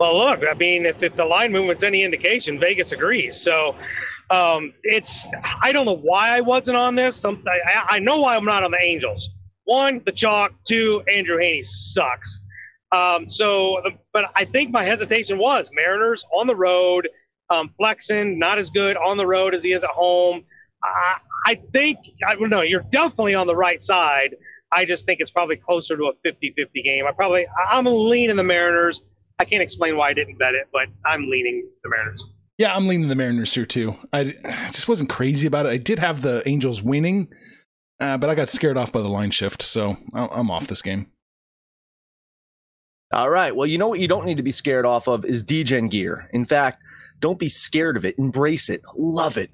Well, 0.00 0.16
look, 0.16 0.40
I 0.48 0.54
mean, 0.54 0.86
if, 0.86 1.02
if 1.02 1.16
the 1.16 1.24
line 1.24 1.52
movement's 1.52 1.82
any 1.82 2.04
indication, 2.04 2.58
Vegas 2.60 2.92
agrees. 2.92 3.36
So 3.36 3.74
um, 4.30 4.72
it's, 4.84 5.26
I 5.60 5.72
don't 5.72 5.86
know 5.86 5.96
why 5.96 6.36
I 6.36 6.40
wasn't 6.40 6.76
on 6.76 6.94
this. 6.94 7.24
I, 7.24 7.32
I 7.90 7.98
know 7.98 8.20
why 8.20 8.36
I'm 8.36 8.44
not 8.44 8.62
on 8.62 8.70
the 8.70 8.80
Angels. 8.80 9.28
One, 9.64 10.00
the 10.06 10.12
chalk. 10.12 10.52
Two, 10.66 11.02
Andrew 11.12 11.36
Heaney 11.36 11.66
sucks. 11.66 12.40
Um, 12.92 13.28
so, 13.28 13.82
but 14.12 14.26
I 14.34 14.44
think 14.44 14.70
my 14.70 14.84
hesitation 14.84 15.38
was 15.38 15.70
Mariners 15.72 16.24
on 16.32 16.46
the 16.46 16.56
road. 16.56 17.08
Um, 17.50 17.70
Flexen 17.78 18.38
not 18.38 18.58
as 18.58 18.70
good 18.70 18.96
on 18.96 19.16
the 19.16 19.26
road 19.26 19.54
as 19.54 19.64
he 19.64 19.72
is 19.72 19.84
at 19.84 19.90
home. 19.90 20.44
I, 20.82 21.18
I 21.46 21.60
think 21.72 21.98
I 22.26 22.34
don't 22.34 22.50
know. 22.50 22.62
You're 22.62 22.84
definitely 22.90 23.34
on 23.34 23.46
the 23.46 23.56
right 23.56 23.82
side. 23.82 24.36
I 24.70 24.84
just 24.84 25.06
think 25.06 25.20
it's 25.20 25.30
probably 25.30 25.56
closer 25.56 25.96
to 25.96 26.04
a 26.04 26.28
50-50 26.28 26.84
game. 26.84 27.06
I 27.06 27.12
probably 27.12 27.46
I'm 27.70 27.86
leaning 27.86 28.36
the 28.36 28.44
Mariners. 28.44 29.02
I 29.38 29.44
can't 29.44 29.62
explain 29.62 29.96
why 29.96 30.10
I 30.10 30.14
didn't 30.14 30.38
bet 30.38 30.54
it, 30.54 30.68
but 30.72 30.88
I'm 31.06 31.22
leaning 31.28 31.68
the 31.82 31.88
Mariners. 31.88 32.24
Yeah, 32.58 32.74
I'm 32.74 32.88
leaning 32.88 33.08
the 33.08 33.14
Mariners 33.14 33.54
here 33.54 33.66
too. 33.66 33.96
I, 34.12 34.34
I 34.44 34.66
just 34.72 34.88
wasn't 34.88 35.10
crazy 35.10 35.46
about 35.46 35.66
it. 35.66 35.70
I 35.70 35.76
did 35.76 36.00
have 36.00 36.22
the 36.22 36.42
Angels 36.46 36.82
winning, 36.82 37.28
uh, 38.00 38.18
but 38.18 38.28
I 38.28 38.34
got 38.34 38.50
scared 38.50 38.76
off 38.76 38.92
by 38.92 39.00
the 39.00 39.08
line 39.08 39.30
shift, 39.30 39.62
so 39.62 39.96
I'm 40.12 40.50
off 40.50 40.66
this 40.66 40.82
game. 40.82 41.06
All 43.12 43.30
right. 43.30 43.54
Well, 43.54 43.66
you 43.66 43.78
know 43.78 43.88
what 43.88 44.00
you 44.00 44.08
don't 44.08 44.26
need 44.26 44.36
to 44.36 44.42
be 44.42 44.52
scared 44.52 44.84
off 44.84 45.08
of 45.08 45.24
is 45.24 45.44
DGen 45.44 45.90
gear. 45.90 46.28
In 46.32 46.44
fact, 46.44 46.82
don't 47.20 47.38
be 47.38 47.48
scared 47.48 47.96
of 47.96 48.04
it. 48.04 48.18
Embrace 48.18 48.68
it. 48.68 48.82
Love 48.96 49.38
it 49.38 49.50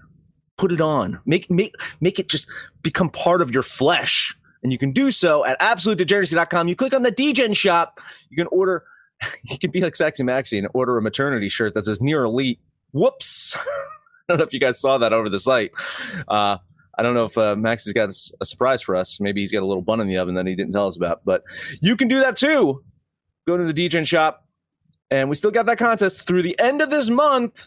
put 0.57 0.73
it 0.73 0.81
on. 0.81 1.21
Make 1.27 1.51
make 1.51 1.75
make 2.01 2.19
it 2.19 2.29
just 2.29 2.49
become 2.83 3.11
part 3.11 3.43
of 3.43 3.51
your 3.51 3.63
flesh. 3.63 4.35
And 4.63 4.73
you 4.73 4.79
can 4.79 4.93
do 4.93 5.11
so 5.11 5.45
at 5.45 5.61
absolutedegeneracy.com. 5.61 6.69
You 6.69 6.77
click 6.77 6.95
on 6.95 7.03
the 7.03 7.13
DGen 7.13 7.55
shop. 7.55 7.99
You 8.31 8.37
can 8.37 8.47
order, 8.47 8.83
you 9.45 9.59
can 9.59 9.71
be 9.71 9.83
like 9.83 9.95
Sexy 9.95 10.23
Maxie 10.23 10.59
and 10.59 10.69
order 10.73 10.97
a 10.97 11.03
maternity 11.03 11.51
shirt 11.51 11.75
that 11.75 11.85
says 11.85 12.01
near 12.01 12.25
elite. 12.25 12.61
Whoops. 12.93 13.57
I 13.59 14.33
don't 14.33 14.39
know 14.39 14.45
if 14.45 14.55
you 14.55 14.61
guys 14.61 14.81
saw 14.81 14.97
that 14.97 15.13
over 15.13 15.29
the 15.29 15.39
site. 15.39 15.73
Uh, 16.29 16.57
I 16.97 17.03
don't 17.03 17.13
know 17.13 17.27
if 17.27 17.37
uh, 17.37 17.57
Max 17.57 17.85
has 17.85 17.93
got 17.93 18.09
a, 18.09 18.47
surprise 18.47 18.81
for 18.81 18.97
us. 18.97 19.21
Maybe 19.21 19.43
he's 19.43 19.53
got 19.53 19.63
a 19.63 19.67
little 19.67 19.83
bun 19.83 20.01
in 20.01 20.07
the 20.07 20.17
oven 20.17 20.35
that 20.37 20.47
he 20.47 20.55
didn't 20.55 20.73
tell 20.73 20.87
us 20.87 20.97
about. 20.97 21.21
But 21.27 21.43
you 21.83 21.95
can 21.95 22.09
do 22.09 22.21
that 22.21 22.39
too. 22.39 22.83
Go 23.47 23.57
to 23.57 23.71
the 23.71 23.89
DGen 23.89 24.07
shop. 24.07 24.47
And 25.11 25.29
we 25.29 25.37
still 25.37 25.51
got 25.51 25.67
that 25.67 25.79
contest 25.79 26.27
through 26.27 26.43
the 26.43 26.59
end 26.59 26.81
of 26.81 26.91
this 26.91 27.11
month. 27.11 27.67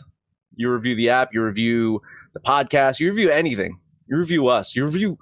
You 0.56 0.72
review 0.72 0.96
the 0.96 1.10
app, 1.10 1.34
you 1.34 1.44
review 1.44 2.02
the 2.34 2.40
podcast, 2.40 3.00
you 3.00 3.10
review 3.10 3.30
anything, 3.30 3.80
you 4.08 4.18
review 4.18 4.48
us, 4.48 4.76
you 4.76 4.84
review 4.84 5.20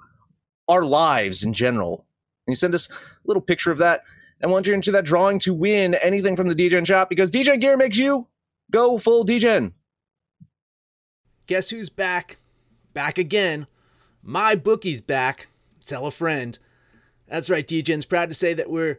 our 0.66 0.84
lives 0.84 1.42
in 1.42 1.52
general. 1.52 2.06
And 2.46 2.52
you 2.52 2.56
send 2.56 2.74
us 2.74 2.88
a 2.90 2.94
little 3.26 3.42
picture 3.42 3.70
of 3.70 3.78
that 3.78 4.02
and 4.40 4.50
once 4.50 4.66
you 4.66 4.74
into 4.74 4.92
that 4.92 5.04
drawing 5.04 5.38
to 5.40 5.54
win 5.54 5.94
anything 5.94 6.36
from 6.36 6.48
the 6.48 6.54
DGen 6.54 6.86
shop 6.86 7.08
because 7.08 7.30
DGen 7.30 7.60
gear 7.60 7.76
makes 7.76 7.96
you 7.96 8.28
go 8.70 8.98
full 8.98 9.24
DGen. 9.24 9.72
Guess 11.46 11.70
who's 11.70 11.88
back? 11.88 12.36
Back 12.92 13.18
again. 13.18 13.66
My 14.22 14.56
bookie's 14.56 15.00
back. 15.00 15.48
Tell 15.84 16.06
a 16.06 16.10
friend. 16.10 16.58
That's 17.28 17.50
right, 17.50 17.66
DGen's 17.66 18.04
proud 18.04 18.28
to 18.28 18.34
say 18.34 18.54
that 18.54 18.70
we're 18.70 18.98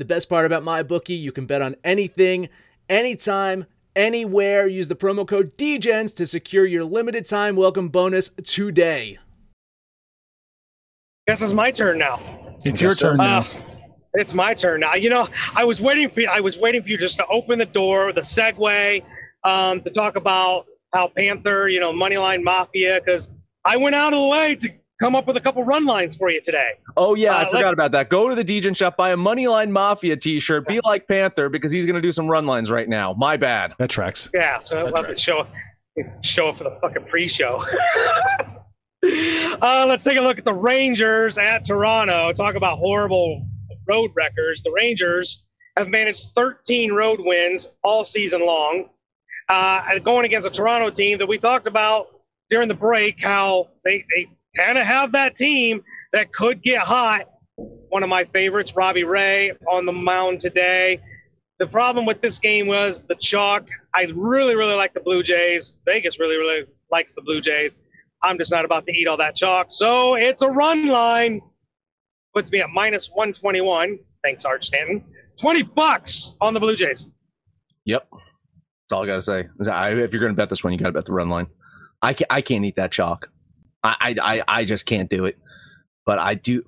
The 0.00 0.06
best 0.06 0.30
part 0.30 0.46
about 0.46 0.64
my 0.64 0.82
bookie, 0.82 1.12
you 1.12 1.30
can 1.30 1.44
bet 1.44 1.60
on 1.60 1.76
anything, 1.84 2.48
anytime, 2.88 3.66
anywhere. 3.94 4.66
Use 4.66 4.88
the 4.88 4.96
promo 4.96 5.28
code 5.28 5.58
DGENS 5.58 6.16
to 6.16 6.24
secure 6.24 6.64
your 6.64 6.84
limited 6.84 7.26
time 7.26 7.54
welcome 7.54 7.90
bonus 7.90 8.30
today. 8.30 9.18
Guess 11.28 11.42
it's 11.42 11.52
my 11.52 11.70
turn 11.70 11.98
now. 11.98 12.18
It's 12.64 12.80
your 12.80 12.94
turn 12.94 13.18
now. 13.18 13.40
Uh, 13.40 13.44
it's 14.14 14.32
my 14.32 14.54
turn 14.54 14.80
now. 14.80 14.94
You 14.94 15.10
know, 15.10 15.28
I 15.54 15.64
was 15.64 15.82
waiting 15.82 16.08
for 16.08 16.22
you. 16.22 16.28
I 16.28 16.40
was 16.40 16.56
waiting 16.56 16.82
for 16.82 16.88
you 16.88 16.96
just 16.96 17.18
to 17.18 17.26
open 17.26 17.58
the 17.58 17.66
door, 17.66 18.14
the 18.14 18.22
segue, 18.22 19.04
um, 19.44 19.82
to 19.82 19.90
talk 19.90 20.16
about 20.16 20.64
how 20.94 21.08
Panther, 21.14 21.68
you 21.68 21.78
know, 21.78 21.92
Moneyline 21.92 22.42
Mafia, 22.42 23.02
because 23.04 23.28
I 23.66 23.76
went 23.76 23.94
out 23.94 24.14
of 24.14 24.20
the 24.20 24.28
way 24.28 24.54
to 24.54 24.70
come 25.00 25.14
up 25.14 25.26
with 25.26 25.36
a 25.36 25.40
couple 25.40 25.64
run 25.64 25.84
lines 25.84 26.16
for 26.16 26.30
you 26.30 26.40
today. 26.40 26.70
Oh 26.96 27.14
yeah, 27.14 27.34
I 27.36 27.42
Uh, 27.44 27.50
forgot 27.50 27.72
about 27.72 27.92
that. 27.92 28.08
Go 28.08 28.28
to 28.28 28.34
the 28.34 28.44
Degen 28.44 28.74
shop, 28.74 28.96
buy 28.96 29.10
a 29.10 29.16
Moneyline 29.16 29.70
Mafia 29.70 30.16
T-shirt. 30.16 30.66
Be 30.66 30.80
like 30.84 31.08
Panther 31.08 31.48
because 31.48 31.72
he's 31.72 31.86
going 31.86 31.96
to 31.96 32.00
do 32.02 32.12
some 32.12 32.28
run 32.28 32.46
lines 32.46 32.70
right 32.70 32.88
now. 32.88 33.12
My 33.14 33.36
bad. 33.36 33.74
That 33.78 33.90
tracks. 33.90 34.28
Yeah, 34.34 34.58
so 34.60 34.78
I'll 34.78 34.86
That's 34.86 34.98
have 35.06 35.14
to 35.16 35.20
show 35.20 35.46
show 36.22 36.48
up 36.50 36.58
for 36.58 36.64
the 36.64 36.78
fucking 36.80 37.04
pre-show. 37.10 37.64
uh, 39.62 39.86
let's 39.88 40.04
take 40.04 40.18
a 40.18 40.22
look 40.22 40.38
at 40.38 40.44
the 40.44 40.52
Rangers 40.54 41.38
at 41.38 41.66
Toronto. 41.66 42.32
Talk 42.32 42.54
about 42.54 42.78
horrible 42.78 43.46
road 43.86 44.10
records. 44.14 44.62
The 44.62 44.70
Rangers 44.72 45.44
have 45.76 45.88
managed 45.88 46.26
13 46.34 46.92
road 46.92 47.20
wins 47.22 47.68
all 47.82 48.04
season 48.04 48.44
long, 48.46 48.88
uh, 49.48 49.82
and 49.88 50.04
going 50.04 50.24
against 50.24 50.46
a 50.46 50.50
Toronto 50.50 50.90
team 50.90 51.18
that 51.18 51.26
we 51.26 51.38
talked 51.38 51.66
about 51.66 52.08
during 52.50 52.68
the 52.68 52.74
break. 52.74 53.16
How 53.20 53.68
they 53.84 54.04
they 54.14 54.28
kind 54.56 54.78
of 54.78 54.86
have 54.86 55.12
that 55.12 55.36
team 55.36 55.82
that 56.12 56.32
could 56.32 56.62
get 56.62 56.78
hot. 56.78 57.28
One 57.56 58.02
of 58.02 58.08
my 58.08 58.24
favorites, 58.24 58.74
Robbie 58.74 59.04
Ray, 59.04 59.52
on 59.70 59.86
the 59.86 59.92
mound 59.92 60.40
today. 60.40 61.00
The 61.58 61.66
problem 61.66 62.06
with 62.06 62.22
this 62.22 62.38
game 62.38 62.66
was 62.66 63.02
the 63.06 63.16
chalk. 63.16 63.68
I 63.94 64.04
really, 64.14 64.54
really 64.54 64.74
like 64.74 64.94
the 64.94 65.00
Blue 65.00 65.22
Jays. 65.22 65.74
Vegas 65.84 66.18
really, 66.18 66.36
really 66.36 66.64
likes 66.90 67.14
the 67.14 67.20
Blue 67.20 67.40
Jays. 67.40 67.76
I'm 68.22 68.38
just 68.38 68.50
not 68.50 68.64
about 68.64 68.86
to 68.86 68.92
eat 68.92 69.06
all 69.06 69.16
that 69.18 69.36
chalk. 69.36 69.66
So 69.70 70.14
it's 70.14 70.42
a 70.42 70.48
run 70.48 70.86
line. 70.86 71.42
Puts 72.34 72.50
me 72.50 72.60
at 72.60 72.70
minus 72.70 73.10
121. 73.12 73.98
Thanks, 74.22 74.44
Arch 74.44 74.66
Stanton. 74.66 75.04
20 75.40 75.62
bucks 75.62 76.32
on 76.40 76.54
the 76.54 76.60
Blue 76.60 76.76
Jays. 76.76 77.06
Yep. 77.84 78.08
That's 78.10 78.92
all 78.92 79.02
I 79.02 79.06
got 79.06 79.16
to 79.16 79.22
say. 79.22 79.40
If 79.58 80.12
you're 80.12 80.20
going 80.20 80.32
to 80.32 80.36
bet 80.36 80.48
this 80.48 80.62
one, 80.64 80.72
you 80.72 80.78
got 80.78 80.86
to 80.86 80.92
bet 80.92 81.06
the 81.06 81.12
run 81.12 81.28
line. 81.28 81.46
I 82.02 82.14
can't, 82.14 82.30
I 82.30 82.40
can't 82.40 82.64
eat 82.64 82.76
that 82.76 82.92
chalk. 82.92 83.30
I, 83.82 83.96
I, 84.00 84.14
I, 84.22 84.42
I 84.48 84.64
just 84.64 84.86
can't 84.86 85.08
do 85.10 85.24
it. 85.24 85.38
But 86.06 86.18
I 86.18 86.34
do. 86.34 86.64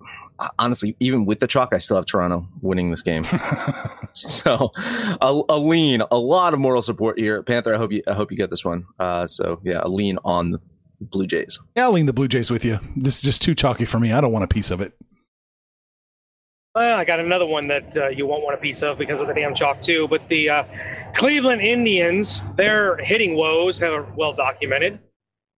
Honestly, 0.59 0.97
even 0.99 1.25
with 1.25 1.41
the 1.41 1.47
chalk, 1.47 1.73
I 1.73 1.79
still 1.79 1.97
have 1.97 2.07
Toronto 2.07 2.47
winning 2.63 2.91
this 2.91 3.03
game. 3.03 3.23
so, 4.13 4.73
a, 4.77 5.43
a 5.49 5.59
lean, 5.59 6.03
a 6.11 6.19
lot 6.19 6.53
of 6.53 6.59
moral 6.59 6.83
support 6.83 7.19
here, 7.19 7.43
Panther. 7.43 7.75
I 7.75 7.79
hope 7.79 7.93
you, 7.93 8.03
I 8.09 8.13
hope 8.13 8.31
you 8.31 8.37
get 8.37 8.51
this 8.51 8.65
one. 8.65 8.85
Uh, 8.99 9.27
so 9.27 9.61
yeah, 9.63 9.81
a 9.83 9.89
lean 9.89 10.19
on 10.25 10.51
the 10.53 10.61
Blue 11.01 11.27
Jays. 11.27 11.59
yeah, 11.77 11.85
I'll 11.85 11.93
lean 11.93 12.07
the 12.07 12.13
Blue 12.13 12.29
Jays 12.29 12.51
with 12.51 12.65
you. 12.65 12.79
This 12.97 13.17
is 13.17 13.23
just 13.23 13.43
too 13.43 13.55
chalky 13.55 13.85
for 13.85 14.01
me. 14.01 14.13
I 14.13 14.21
don't 14.21 14.33
want 14.33 14.45
a 14.45 14.49
piece 14.49 14.71
of 14.71 14.81
it. 14.81 14.93
Well, 16.75 16.99
I 16.99 17.05
got 17.05 17.21
another 17.21 17.47
one 17.47 17.69
that 17.69 17.97
uh, 17.97 18.09
you 18.09 18.27
won't 18.27 18.43
want 18.43 18.55
a 18.55 18.61
piece 18.61 18.83
of 18.83 18.97
because 18.97 19.21
of 19.21 19.29
the 19.29 19.35
damn 19.35 19.55
chalk 19.55 19.83
too. 19.83 20.09
But 20.09 20.27
the 20.29 20.49
uh, 20.49 20.65
Cleveland 21.15 21.61
Indians, 21.61 22.41
their 22.57 22.97
hitting 22.97 23.37
woes 23.37 23.79
have 23.79 24.15
well 24.17 24.33
documented. 24.33 24.99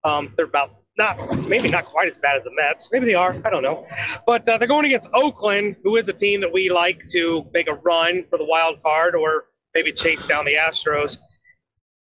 Um, 0.02 0.32
they're 0.36 0.46
about 0.46 0.74
not 0.96 1.38
maybe 1.48 1.68
not 1.68 1.86
quite 1.86 2.08
as 2.08 2.16
bad 2.18 2.36
as 2.36 2.44
the 2.44 2.52
Mets. 2.52 2.90
Maybe 2.92 3.06
they 3.06 3.14
are. 3.14 3.36
I 3.44 3.50
don't 3.50 3.62
know. 3.62 3.86
But 4.26 4.48
uh, 4.48 4.58
they're 4.58 4.68
going 4.68 4.86
against 4.86 5.08
Oakland, 5.12 5.76
who 5.82 5.96
is 5.96 6.08
a 6.08 6.12
team 6.12 6.40
that 6.40 6.52
we 6.52 6.70
like 6.70 7.06
to 7.08 7.44
make 7.52 7.68
a 7.68 7.74
run 7.74 8.24
for 8.30 8.38
the 8.38 8.44
wild 8.44 8.82
card 8.82 9.14
or 9.14 9.46
maybe 9.74 9.92
chase 9.92 10.24
down 10.24 10.44
the 10.44 10.54
Astros. 10.54 11.16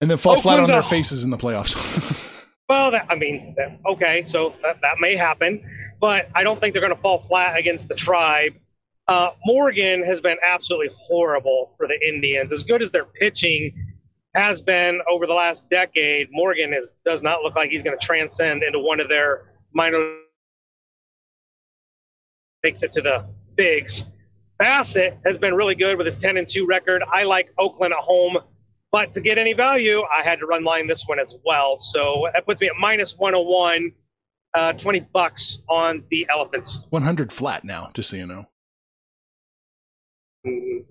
And 0.01 0.11
then 0.11 0.19
fall 0.19 0.41
flat 0.41 0.61
on 0.61 0.67
their 0.67 0.83
faces 0.83 1.25
in 1.25 1.31
the 1.31 1.39
playoffs. 1.39 2.21
Well, 2.69 2.93
that, 2.93 3.07
I 3.11 3.15
mean, 3.15 3.55
that, 3.59 3.79
okay, 3.87 4.25
so 4.25 4.55
that, 4.63 4.81
that 4.81 4.95
may 4.99 5.17
happen, 5.17 5.63
but 6.01 6.31
I 6.35 6.43
don't 6.43 6.61
think 6.61 6.73
they're 6.73 6.81
going 6.81 6.97
to 6.97 7.03
fall 7.03 7.23
flat 7.29 7.59
against 7.59 7.89
the 7.89 7.95
tribe. 7.95 8.55
Uh, 9.07 9.33
Morgan 9.45 10.03
has 10.03 10.23
been 10.23 10.39
absolutely 10.43 10.89
horrible 10.97 11.75
for 11.77 11.87
the 11.87 11.99
Indians. 12.09 12.53
As 12.53 12.63
good 12.63 12.81
as 12.81 12.91
their 12.91 13.05
pitching 13.05 13.75
has 14.35 14.61
been 14.61 15.01
over 15.11 15.27
the 15.27 15.33
last 15.33 15.69
decade, 15.71 16.29
Morgan 16.33 16.75
is, 16.75 16.95
does 17.05 17.23
not 17.23 17.43
look 17.43 17.55
like 17.55 17.71
he's 17.71 17.83
going 17.83 17.99
to 17.99 18.05
transcend 18.05 18.63
into 18.63 18.79
one 18.79 19.01
of 19.01 19.09
their 19.09 19.47
minor 19.73 20.19
makes 22.63 22.83
it 22.83 22.93
to 22.93 23.03
the 23.03 23.25
bigs. 23.57 24.05
Bassitt 24.61 25.19
has 25.25 25.39
been 25.39 25.55
really 25.55 25.75
good 25.75 25.99
with 25.99 26.07
his 26.07 26.19
10 26.19 26.37
and 26.37 26.49
2 26.49 26.67
record. 26.67 27.03
I 27.13 27.25
like 27.25 27.53
Oakland 27.59 27.93
at 27.93 28.01
home. 28.01 28.39
But 28.91 29.13
to 29.15 29.21
get 29.21 29.39
any 29.39 29.53
value, 29.53 30.03
I 30.03 30.23
had 30.23 30.39
to 30.39 30.47
run 30.47 30.65
line 30.65 30.87
this 30.87 31.05
one 31.07 31.19
as 31.19 31.35
well. 31.45 31.79
So 31.79 32.29
that 32.33 32.47
puts 32.47 32.61
me 32.61 32.69
at 32.69 32.75
minus 32.79 33.19
101, 33.19 33.93
uh, 34.55 34.73
20 34.75 35.01
bucks 35.13 35.59
on 35.69 36.05
the 36.11 36.27
Elephants. 36.31 36.85
100 36.91 37.33
flat 37.33 37.65
now, 37.65 37.91
just 37.93 38.09
so 38.09 38.17
you 38.17 38.27
know. 38.27 38.47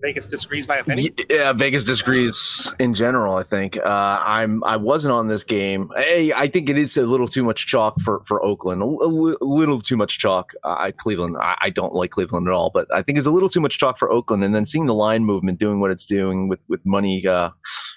Vegas 0.04 0.26
disagrees 0.26 0.66
by 0.66 0.76
a 0.76 0.84
penny. 0.84 1.10
Yeah, 1.30 1.54
Vegas 1.54 1.82
disagrees 1.84 2.70
in 2.78 2.92
general. 2.92 3.36
I 3.36 3.42
think 3.42 3.78
uh, 3.78 4.20
I'm. 4.22 4.62
I 4.64 4.76
wasn't 4.76 5.12
on 5.12 5.28
this 5.28 5.44
game. 5.44 5.90
Hey, 5.96 6.30
I 6.30 6.46
think 6.46 6.68
it 6.68 6.76
is 6.76 6.98
a 6.98 7.02
little 7.02 7.26
too 7.26 7.42
much 7.42 7.66
chalk 7.66 7.98
for 8.02 8.22
for 8.26 8.44
Oakland. 8.44 8.82
A, 8.82 8.84
a 8.84 9.38
little 9.40 9.80
too 9.80 9.96
much 9.96 10.18
chalk. 10.18 10.52
Uh, 10.62 10.90
Cleveland. 10.94 11.36
I, 11.40 11.56
I 11.62 11.70
don't 11.70 11.94
like 11.94 12.10
Cleveland 12.10 12.48
at 12.48 12.52
all, 12.52 12.70
but 12.70 12.86
I 12.92 13.00
think 13.00 13.16
it's 13.16 13.26
a 13.26 13.30
little 13.30 13.48
too 13.48 13.62
much 13.62 13.78
chalk 13.78 13.96
for 13.96 14.10
Oakland. 14.10 14.44
And 14.44 14.54
then 14.54 14.66
seeing 14.66 14.84
the 14.84 14.94
line 14.94 15.24
movement 15.24 15.58
doing 15.58 15.80
what 15.80 15.90
it's 15.90 16.06
doing 16.06 16.48
with 16.48 16.60
with 16.68 16.84
money 16.84 17.26
uh, 17.26 17.48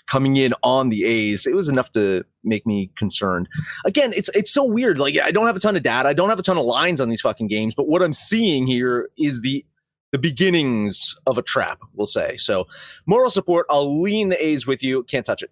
coming 0.08 0.38
in 0.38 0.54
on 0.64 0.88
the 0.88 1.04
A's, 1.04 1.46
it 1.46 1.56
was 1.56 1.68
enough 1.68 1.92
to 1.92 2.24
make 2.42 2.66
me 2.66 2.90
concerned. 2.96 3.50
Again, 3.84 4.14
it's 4.16 4.30
it's 4.34 4.54
so 4.54 4.64
weird. 4.64 4.98
Like 4.98 5.20
I 5.20 5.32
don't 5.32 5.46
have 5.46 5.58
a 5.58 5.60
ton 5.60 5.76
of 5.76 5.84
data. 5.84 6.08
I 6.08 6.14
don't 6.14 6.30
have 6.30 6.40
a 6.40 6.44
ton 6.44 6.58
of 6.58 6.66
lines 6.66 7.02
on 7.02 7.10
these 7.10 7.22
fucking 7.22 7.48
games, 7.48 7.76
but 7.76 7.88
what 7.90 8.02
I'm 8.02 8.14
seeing 8.14 8.66
here 8.66 9.10
is 9.18 9.42
the 9.42 9.66
the 10.12 10.18
beginnings 10.18 11.16
of 11.26 11.38
a 11.38 11.42
trap, 11.42 11.80
we'll 11.94 12.08
say. 12.08 12.38
So, 12.38 12.68
moral 13.06 13.30
support. 13.30 13.66
I'll 13.70 14.02
lean 14.02 14.30
the 14.30 14.46
A's 14.46 14.66
with 14.66 14.84
you. 14.84 15.04
Can't 15.04 15.26
touch 15.26 15.44
it. 15.44 15.52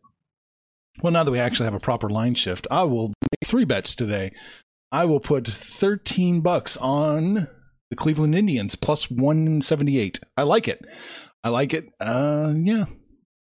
Well, 1.01 1.11
now 1.11 1.23
that 1.23 1.31
we 1.31 1.39
actually 1.39 1.65
have 1.65 1.75
a 1.75 1.79
proper 1.79 2.09
line 2.09 2.35
shift, 2.35 2.67
I 2.71 2.83
will 2.83 3.09
make 3.09 3.49
three 3.49 3.65
bets 3.65 3.95
today. 3.95 4.31
I 4.91 5.05
will 5.05 5.19
put 5.19 5.47
13 5.47 6.41
bucks 6.41 6.77
on 6.77 7.47
the 7.89 7.95
Cleveland 7.95 8.35
Indians 8.35 8.75
plus 8.75 9.11
178. 9.11 10.21
I 10.37 10.43
like 10.43 10.67
it. 10.67 10.85
I 11.43 11.49
like 11.49 11.73
it. 11.73 11.89
Uh, 11.99 12.53
yeah. 12.57 12.85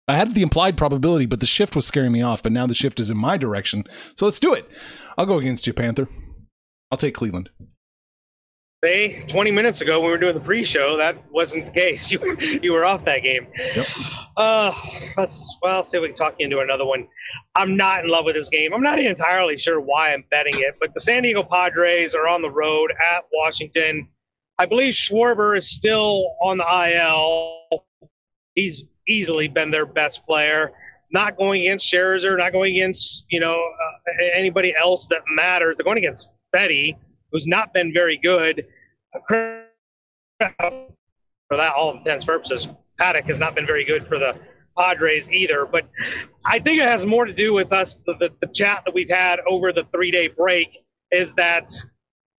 I 0.08 0.16
had 0.16 0.34
the 0.34 0.42
implied 0.42 0.76
probability, 0.76 1.26
but 1.26 1.40
the 1.40 1.46
shift 1.46 1.74
was 1.74 1.86
scaring 1.86 2.12
me 2.12 2.22
off. 2.22 2.42
But 2.42 2.52
now 2.52 2.66
the 2.66 2.74
shift 2.74 3.00
is 3.00 3.10
in 3.10 3.16
my 3.16 3.36
direction. 3.36 3.84
So 4.16 4.24
let's 4.24 4.40
do 4.40 4.54
it. 4.54 4.68
I'll 5.18 5.26
go 5.26 5.38
against 5.38 5.66
you, 5.66 5.72
Panther. 5.72 6.08
I'll 6.90 6.98
take 6.98 7.14
Cleveland. 7.14 7.50
Hey, 8.84 9.24
20 9.28 9.52
minutes 9.52 9.80
ago 9.80 10.00
when 10.00 10.06
we 10.06 10.10
were 10.10 10.18
doing 10.18 10.34
the 10.34 10.40
pre-show, 10.40 10.96
that 10.96 11.16
wasn't 11.30 11.66
the 11.66 11.70
case. 11.70 12.10
You 12.10 12.18
were, 12.18 12.40
you 12.40 12.72
were 12.72 12.84
off 12.84 13.04
that 13.04 13.22
game. 13.22 13.46
Yep. 13.56 13.86
Uh, 14.36 14.74
let's 15.16 15.56
well 15.62 15.76
let's 15.76 15.90
see 15.90 15.98
if 15.98 16.02
we 16.02 16.08
can 16.08 16.16
talk 16.16 16.34
you 16.40 16.46
into 16.46 16.58
another 16.58 16.84
one. 16.84 17.06
I'm 17.54 17.76
not 17.76 18.02
in 18.02 18.10
love 18.10 18.24
with 18.24 18.34
this 18.34 18.48
game. 18.48 18.74
I'm 18.74 18.82
not 18.82 18.98
entirely 18.98 19.56
sure 19.56 19.80
why 19.80 20.12
I'm 20.12 20.24
betting 20.32 20.54
it, 20.56 20.74
but 20.80 20.92
the 20.94 21.00
San 21.00 21.22
Diego 21.22 21.44
Padres 21.44 22.12
are 22.12 22.26
on 22.26 22.42
the 22.42 22.50
road 22.50 22.90
at 22.90 23.22
Washington. 23.32 24.08
I 24.58 24.66
believe 24.66 24.94
Schwarber 24.94 25.56
is 25.56 25.70
still 25.70 26.34
on 26.42 26.58
the 26.58 26.64
IL. 26.64 27.84
He's 28.56 28.82
easily 29.06 29.46
been 29.46 29.70
their 29.70 29.86
best 29.86 30.26
player. 30.26 30.72
Not 31.12 31.36
going 31.36 31.62
against 31.62 31.86
Scherzer, 31.86 32.36
not 32.36 32.50
going 32.50 32.74
against 32.74 33.26
you 33.30 33.38
know 33.38 33.54
uh, 33.54 34.24
anybody 34.36 34.74
else 34.76 35.06
that 35.06 35.20
matters. 35.36 35.76
They're 35.76 35.84
going 35.84 35.98
against 35.98 36.30
Fedde, 36.52 36.96
who's 37.32 37.46
not 37.46 37.72
been 37.72 37.92
very 37.92 38.18
good. 38.18 38.66
For 39.28 39.66
that, 40.38 41.72
all 41.76 41.96
intents 41.96 42.24
purposes, 42.24 42.68
Paddock 42.98 43.24
has 43.26 43.38
not 43.38 43.54
been 43.54 43.66
very 43.66 43.84
good 43.84 44.06
for 44.06 44.18
the 44.18 44.34
Padres 44.78 45.30
either. 45.30 45.66
But 45.66 45.88
I 46.46 46.58
think 46.58 46.80
it 46.80 46.86
has 46.86 47.04
more 47.04 47.24
to 47.24 47.32
do 47.32 47.52
with 47.52 47.72
us, 47.72 47.96
the, 48.06 48.14
the, 48.18 48.30
the 48.40 48.52
chat 48.52 48.82
that 48.84 48.94
we've 48.94 49.10
had 49.10 49.40
over 49.46 49.72
the 49.72 49.84
three 49.92 50.10
day 50.10 50.28
break 50.28 50.84
is 51.10 51.32
that 51.36 51.70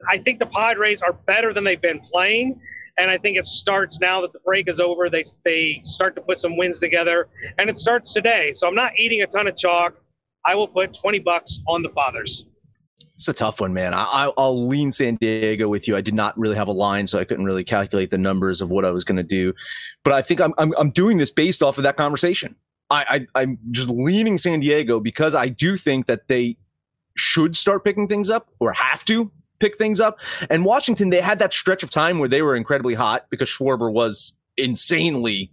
I 0.10 0.18
think 0.18 0.40
the 0.40 0.48
Padres 0.48 1.02
are 1.02 1.14
better 1.14 1.54
than 1.54 1.64
they've 1.64 1.82
been 1.82 2.02
playing. 2.12 2.60
And 2.98 3.10
I 3.10 3.18
think 3.18 3.38
it 3.38 3.46
starts 3.46 4.00
now 4.00 4.22
that 4.22 4.34
the 4.34 4.40
break 4.46 4.68
is 4.68 4.80
over. 4.80 5.10
They, 5.10 5.24
they 5.44 5.82
start 5.84 6.16
to 6.16 6.22
put 6.22 6.40
some 6.40 6.58
wins 6.58 6.78
together, 6.80 7.28
and 7.58 7.68
it 7.68 7.80
starts 7.80 8.14
today. 8.14 8.54
So 8.54 8.68
I'm 8.68 8.76
not 8.76 8.92
eating 9.00 9.24
a 9.24 9.28
ton 9.28 9.48
of 9.48 9.58
chalk. 9.58 9.96
I 10.46 10.54
will 10.54 10.68
put 10.68 10.94
20 10.94 11.20
bucks 11.20 11.60
on 11.68 11.82
the 11.82 11.90
Fathers. 11.90 12.46
It's 13.16 13.28
a 13.28 13.34
tough 13.34 13.62
one, 13.62 13.74
man. 13.74 13.94
I, 13.94 14.32
will 14.36 14.68
lean 14.68 14.92
San 14.92 15.16
Diego 15.16 15.68
with 15.70 15.88
you. 15.88 15.96
I 15.96 16.02
did 16.02 16.16
not 16.16 16.38
really 16.38 16.56
have 16.56 16.68
a 16.68 16.72
line, 16.74 17.06
so 17.06 17.20
I 17.20 17.24
couldn't 17.24 17.46
really 17.46 17.64
calculate 17.64 18.10
the 18.10 18.18
numbers 18.18 18.60
of 18.60 18.72
what 18.72 18.86
I 18.86 18.90
was 18.90 19.04
going 19.04 19.18
to 19.18 19.24
do. 19.24 19.54
But 20.04 20.14
I 20.14 20.24
think 20.24 20.42
I'm, 20.42 20.54
I'm, 20.58 20.74
I'm 20.78 20.90
doing 20.90 21.18
this 21.20 21.30
based 21.30 21.62
off 21.62 21.78
of 21.78 21.84
that 21.84 21.96
conversation. 21.96 22.56
I, 22.90 23.28
I 23.36 23.42
I'm 23.42 23.60
just 23.72 23.90
leaning 23.90 24.38
San 24.38 24.60
Diego 24.60 25.00
because 25.00 25.36
I 25.36 25.48
do 25.48 25.78
think 25.78 26.08
that 26.08 26.28
they 26.28 26.58
should 27.16 27.56
start 27.56 27.84
picking 27.84 28.08
things 28.08 28.32
up 28.32 28.50
or 28.60 28.74
have 28.74 29.06
to 29.06 29.32
pick 29.60 29.78
things 29.78 30.02
up. 30.02 30.20
And 30.50 30.66
Washington, 30.66 31.10
they 31.10 31.22
had 31.22 31.40
that 31.40 31.54
stretch 31.54 31.84
of 31.84 31.90
time 31.90 32.20
where 32.20 32.30
they 32.30 32.42
were 32.42 32.56
incredibly 32.56 32.96
hot 32.96 33.28
because 33.30 33.48
Schwarber 33.48 33.92
was 33.92 34.34
insanely 34.58 35.52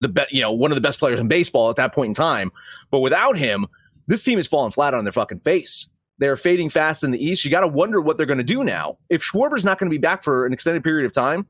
the 0.00 0.08
best, 0.08 0.32
you 0.32 0.42
know, 0.42 0.52
one 0.52 0.70
of 0.70 0.74
the 0.74 0.80
best 0.80 0.98
players 0.98 1.20
in 1.20 1.28
baseball 1.28 1.70
at 1.70 1.76
that 1.76 1.94
point 1.94 2.08
in 2.08 2.14
time. 2.14 2.50
But 2.90 3.00
without 3.00 3.36
him, 3.36 3.66
this 4.08 4.22
team 4.22 4.38
is 4.38 4.46
falling 4.46 4.72
flat 4.72 4.94
on 4.94 5.04
their 5.04 5.12
fucking 5.12 5.40
face. 5.40 5.88
They're 6.20 6.36
fading 6.36 6.68
fast 6.68 7.02
in 7.02 7.12
the 7.12 7.24
East. 7.24 7.46
You 7.46 7.50
got 7.50 7.60
to 7.60 7.68
wonder 7.68 7.98
what 7.98 8.18
they're 8.18 8.26
going 8.26 8.38
to 8.38 8.44
do 8.44 8.62
now. 8.62 8.98
If 9.08 9.22
Schwarber's 9.22 9.64
not 9.64 9.78
going 9.78 9.90
to 9.90 9.94
be 9.94 9.98
back 9.98 10.22
for 10.22 10.44
an 10.44 10.52
extended 10.52 10.84
period 10.84 11.06
of 11.06 11.12
time, 11.12 11.46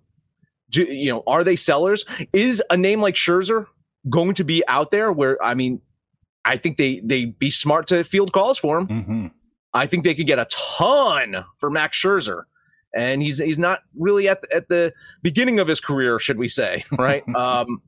do, 0.71 0.85
you 0.85 1.11
know, 1.11 1.25
are 1.27 1.43
they 1.43 1.57
sellers? 1.57 2.05
Is 2.33 2.63
a 2.71 2.77
name 2.77 3.01
like 3.03 3.17
Scherzer 3.17 3.67
going 4.09 4.35
to 4.35 4.45
be 4.45 4.63
out 4.69 4.93
there? 4.93 5.13
Where 5.13 5.43
I 5.43 5.55
mean, 5.55 5.83
I 6.45 6.57
think 6.57 6.79
they 6.79 7.01
they 7.01 7.25
be 7.25 7.51
smart 7.51 7.89
to 7.89 8.05
field 8.05 8.33
calls 8.33 8.59
for 8.59 8.79
him. 8.79 8.87
Mm-hmm. 8.87 9.27
I 9.75 9.87
think 9.87 10.05
they 10.05 10.15
could 10.15 10.29
get 10.29 10.39
a 10.39 10.47
ton 10.47 11.45
for 11.59 11.69
Max 11.69 12.01
Scherzer, 12.01 12.45
and 12.95 13.21
he's 13.23 13.39
he's 13.39 13.59
not 13.59 13.81
really 13.97 14.29
at 14.29 14.43
the, 14.43 14.55
at 14.55 14.69
the 14.69 14.93
beginning 15.21 15.59
of 15.59 15.67
his 15.67 15.81
career, 15.81 16.21
should 16.21 16.39
we 16.39 16.47
say? 16.47 16.85
Right. 16.97 17.29
um, 17.35 17.83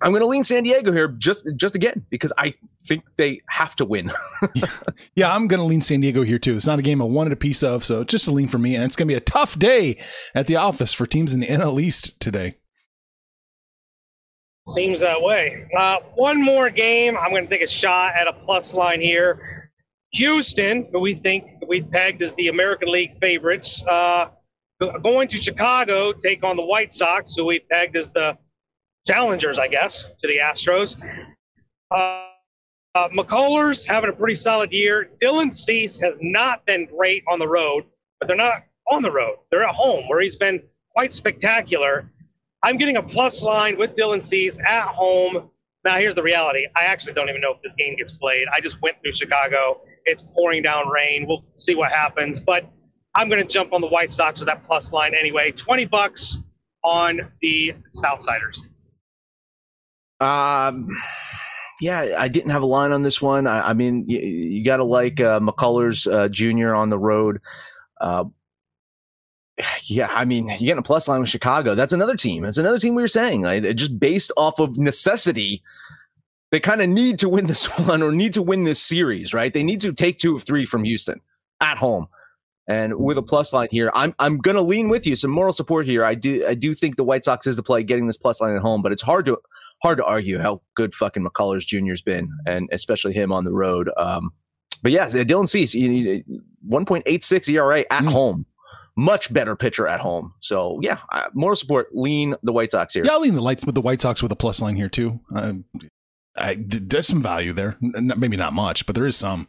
I'm 0.00 0.10
going 0.12 0.22
to 0.22 0.26
lean 0.26 0.44
San 0.44 0.64
Diego 0.64 0.92
here 0.92 1.08
just 1.08 1.46
just 1.56 1.74
again 1.74 2.04
because 2.10 2.32
I 2.36 2.54
think 2.86 3.04
they 3.16 3.40
have 3.48 3.76
to 3.76 3.84
win. 3.84 4.12
yeah. 4.54 4.66
yeah, 5.14 5.34
I'm 5.34 5.46
going 5.46 5.60
to 5.60 5.64
lean 5.64 5.82
San 5.82 6.00
Diego 6.00 6.22
here 6.22 6.38
too. 6.38 6.54
It's 6.56 6.66
not 6.66 6.78
a 6.78 6.82
game 6.82 7.00
I 7.00 7.06
wanted 7.06 7.32
a 7.32 7.36
piece 7.36 7.62
of, 7.62 7.84
so 7.84 8.04
just 8.04 8.26
a 8.26 8.30
lean 8.30 8.48
for 8.48 8.58
me. 8.58 8.74
And 8.74 8.84
it's 8.84 8.96
going 8.96 9.08
to 9.08 9.12
be 9.12 9.16
a 9.16 9.20
tough 9.20 9.58
day 9.58 9.98
at 10.34 10.46
the 10.46 10.56
office 10.56 10.92
for 10.92 11.06
teams 11.06 11.32
in 11.32 11.40
the 11.40 11.46
NL 11.46 11.80
East 11.80 12.18
today. 12.20 12.56
Seems 14.68 15.00
that 15.00 15.20
way. 15.20 15.68
Uh, 15.78 15.98
one 16.14 16.42
more 16.42 16.70
game. 16.70 17.16
I'm 17.18 17.30
going 17.30 17.44
to 17.46 17.50
take 17.50 17.62
a 17.62 17.70
shot 17.70 18.14
at 18.14 18.26
a 18.26 18.32
plus 18.32 18.72
line 18.72 19.00
here. 19.00 19.70
Houston, 20.12 20.88
who 20.92 21.00
we 21.00 21.16
think 21.16 21.44
we 21.68 21.82
pegged 21.82 22.22
as 22.22 22.32
the 22.34 22.48
American 22.48 22.90
League 22.90 23.18
favorites, 23.20 23.84
uh, 23.88 24.28
going 25.02 25.28
to 25.28 25.38
Chicago, 25.38 26.12
take 26.12 26.42
on 26.44 26.56
the 26.56 26.62
White 26.62 26.92
Sox, 26.92 27.34
who 27.34 27.44
we 27.44 27.58
pegged 27.58 27.96
as 27.96 28.10
the 28.10 28.38
challengers, 29.06 29.58
I 29.58 29.68
guess, 29.68 30.04
to 30.20 30.26
the 30.26 30.38
Astros. 30.38 30.96
Uh, 31.90 32.26
uh, 32.94 33.08
McCullers 33.08 33.84
having 33.86 34.10
a 34.10 34.12
pretty 34.12 34.36
solid 34.36 34.72
year. 34.72 35.10
Dylan 35.20 35.52
Cease 35.52 35.98
has 35.98 36.14
not 36.20 36.64
been 36.64 36.86
great 36.86 37.24
on 37.28 37.38
the 37.38 37.48
road, 37.48 37.84
but 38.20 38.26
they're 38.26 38.36
not 38.36 38.64
on 38.90 39.02
the 39.02 39.10
road. 39.10 39.36
They're 39.50 39.64
at 39.64 39.74
home, 39.74 40.08
where 40.08 40.20
he's 40.20 40.36
been 40.36 40.62
quite 40.92 41.12
spectacular. 41.12 42.10
I'm 42.62 42.78
getting 42.78 42.96
a 42.96 43.02
plus 43.02 43.42
line 43.42 43.76
with 43.76 43.96
Dylan 43.96 44.22
Cease 44.22 44.58
at 44.66 44.86
home. 44.86 45.50
Now, 45.84 45.98
here's 45.98 46.14
the 46.14 46.22
reality. 46.22 46.66
I 46.76 46.84
actually 46.84 47.14
don't 47.14 47.28
even 47.28 47.40
know 47.40 47.52
if 47.52 47.62
this 47.62 47.74
game 47.74 47.96
gets 47.96 48.12
played. 48.12 48.46
I 48.56 48.60
just 48.60 48.80
went 48.80 48.96
through 49.02 49.16
Chicago 49.16 49.80
it's 50.04 50.22
pouring 50.34 50.62
down 50.62 50.88
rain. 50.88 51.26
We'll 51.26 51.44
see 51.54 51.74
what 51.74 51.90
happens. 51.90 52.40
But 52.40 52.70
I'm 53.14 53.28
going 53.28 53.42
to 53.42 53.48
jump 53.48 53.72
on 53.72 53.80
the 53.80 53.86
White 53.86 54.10
Sox 54.10 54.40
with 54.40 54.46
that 54.46 54.64
plus 54.64 54.92
line 54.92 55.14
anyway. 55.18 55.52
20 55.52 55.84
bucks 55.86 56.38
on 56.82 57.20
the 57.40 57.74
Southsiders. 57.94 58.58
Um, 60.24 60.88
yeah, 61.80 62.14
I 62.16 62.28
didn't 62.28 62.50
have 62.50 62.62
a 62.62 62.66
line 62.66 62.92
on 62.92 63.02
this 63.02 63.20
one. 63.20 63.46
I, 63.46 63.70
I 63.70 63.72
mean, 63.74 64.08
you, 64.08 64.18
you 64.18 64.64
got 64.64 64.76
to 64.78 64.84
like 64.84 65.20
uh, 65.20 65.40
McCullers 65.40 66.10
uh, 66.10 66.28
Jr. 66.28 66.74
on 66.74 66.88
the 66.88 66.98
road. 66.98 67.40
Uh, 68.00 68.24
yeah, 69.84 70.08
I 70.10 70.24
mean, 70.24 70.48
you're 70.48 70.58
getting 70.58 70.78
a 70.78 70.82
plus 70.82 71.08
line 71.08 71.20
with 71.20 71.28
Chicago. 71.28 71.74
That's 71.74 71.92
another 71.92 72.16
team. 72.16 72.42
That's 72.42 72.58
another 72.58 72.78
team 72.78 72.94
we 72.94 73.02
were 73.02 73.08
saying. 73.08 73.42
Like, 73.42 73.62
just 73.76 73.98
based 73.98 74.32
off 74.36 74.58
of 74.58 74.76
necessity, 74.78 75.62
they 76.50 76.60
kind 76.60 76.80
of 76.80 76.88
need 76.88 77.18
to 77.20 77.28
win 77.28 77.46
this 77.46 77.66
one 77.78 78.02
or 78.02 78.12
need 78.12 78.32
to 78.34 78.42
win 78.42 78.64
this 78.64 78.80
series, 78.80 79.34
right? 79.34 79.52
They 79.52 79.62
need 79.62 79.80
to 79.82 79.92
take 79.92 80.18
two 80.18 80.36
of 80.36 80.44
three 80.44 80.66
from 80.66 80.84
Houston 80.84 81.20
at 81.60 81.78
home. 81.78 82.08
And 82.66 82.94
with 82.94 83.18
a 83.18 83.22
plus 83.22 83.52
line 83.52 83.68
here, 83.70 83.90
I'm 83.94 84.14
I'm 84.18 84.38
gonna 84.38 84.62
lean 84.62 84.88
with 84.88 85.06
you. 85.06 85.16
Some 85.16 85.30
moral 85.30 85.52
support 85.52 85.84
here. 85.84 86.02
I 86.02 86.14
do 86.14 86.46
I 86.48 86.54
do 86.54 86.72
think 86.72 86.96
the 86.96 87.04
White 87.04 87.22
Sox 87.22 87.46
is 87.46 87.56
the 87.56 87.62
play 87.62 87.82
getting 87.82 88.06
this 88.06 88.16
plus 88.16 88.40
line 88.40 88.56
at 88.56 88.62
home, 88.62 88.80
but 88.80 88.90
it's 88.90 89.02
hard 89.02 89.26
to 89.26 89.36
hard 89.84 89.98
to 89.98 90.04
argue 90.04 90.38
how 90.38 90.62
good 90.74 90.94
fucking 90.94 91.24
McCullers 91.24 91.66
Jr.'s 91.66 92.00
been, 92.00 92.30
and 92.46 92.70
especially 92.72 93.12
him 93.12 93.32
on 93.32 93.44
the 93.44 93.52
road. 93.52 93.90
Um, 93.98 94.32
but 94.82 94.92
yeah, 94.92 95.06
Dylan 95.06 95.46
Cease, 95.46 95.74
1.86 95.74 97.48
ERA 97.50 97.80
at 97.90 98.02
mm. 98.02 98.08
home. 98.10 98.46
Much 98.96 99.32
better 99.32 99.56
pitcher 99.56 99.86
at 99.86 100.00
home. 100.00 100.32
So 100.40 100.78
yeah, 100.80 101.00
moral 101.34 101.56
support. 101.56 101.88
Lean 101.92 102.34
the 102.44 102.52
White 102.52 102.70
Sox 102.70 102.94
here. 102.94 103.04
Yeah, 103.04 103.12
I'll 103.12 103.20
lean 103.20 103.34
the 103.34 103.42
lights 103.42 103.66
with 103.66 103.74
the 103.74 103.80
White 103.80 104.00
Sox 104.00 104.22
with 104.22 104.30
a 104.32 104.36
plus 104.36 104.62
line 104.62 104.76
here 104.76 104.88
too. 104.88 105.20
Um, 105.34 105.64
I, 106.36 106.56
there's 106.64 107.08
some 107.08 107.20
value 107.20 107.52
there. 107.52 107.76
Maybe 107.80 108.36
not 108.36 108.52
much, 108.52 108.86
but 108.86 108.94
there 108.94 109.04
is 109.04 109.16
some. 109.16 109.48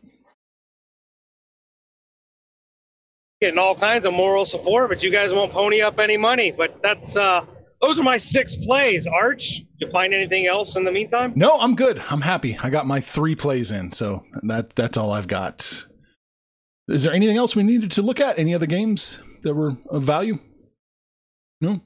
Getting 3.39 3.59
all 3.59 3.75
kinds 3.75 4.07
of 4.07 4.13
moral 4.13 4.45
support, 4.45 4.89
but 4.89 5.03
you 5.03 5.11
guys 5.11 5.31
won't 5.31 5.51
pony 5.51 5.81
up 5.81 5.99
any 5.99 6.17
money. 6.17 6.51
But 6.51 6.79
that's 6.81 7.15
uh, 7.15 7.45
those 7.81 7.99
are 7.99 8.03
my 8.03 8.17
six 8.17 8.55
plays. 8.55 9.07
Arch, 9.07 9.57
did 9.57 9.87
you 9.87 9.91
find 9.91 10.13
anything 10.13 10.47
else 10.47 10.75
in 10.75 10.83
the 10.83 10.91
meantime? 10.91 11.33
No, 11.35 11.59
I'm 11.59 11.75
good. 11.75 12.01
I'm 12.09 12.21
happy. 12.21 12.57
I 12.61 12.69
got 12.69 12.87
my 12.87 12.99
three 13.01 13.35
plays 13.35 13.71
in, 13.71 13.91
so 13.91 14.23
that 14.43 14.75
that's 14.75 14.97
all 14.97 15.11
I've 15.11 15.27
got. 15.27 15.85
Is 16.87 17.03
there 17.03 17.13
anything 17.13 17.37
else 17.37 17.55
we 17.55 17.63
needed 17.63 17.91
to 17.93 18.01
look 18.01 18.19
at? 18.19 18.37
Any 18.37 18.53
other 18.53 18.67
games 18.67 19.21
that 19.41 19.53
were 19.53 19.75
of 19.89 20.03
value? 20.03 20.39
No. 21.61 21.81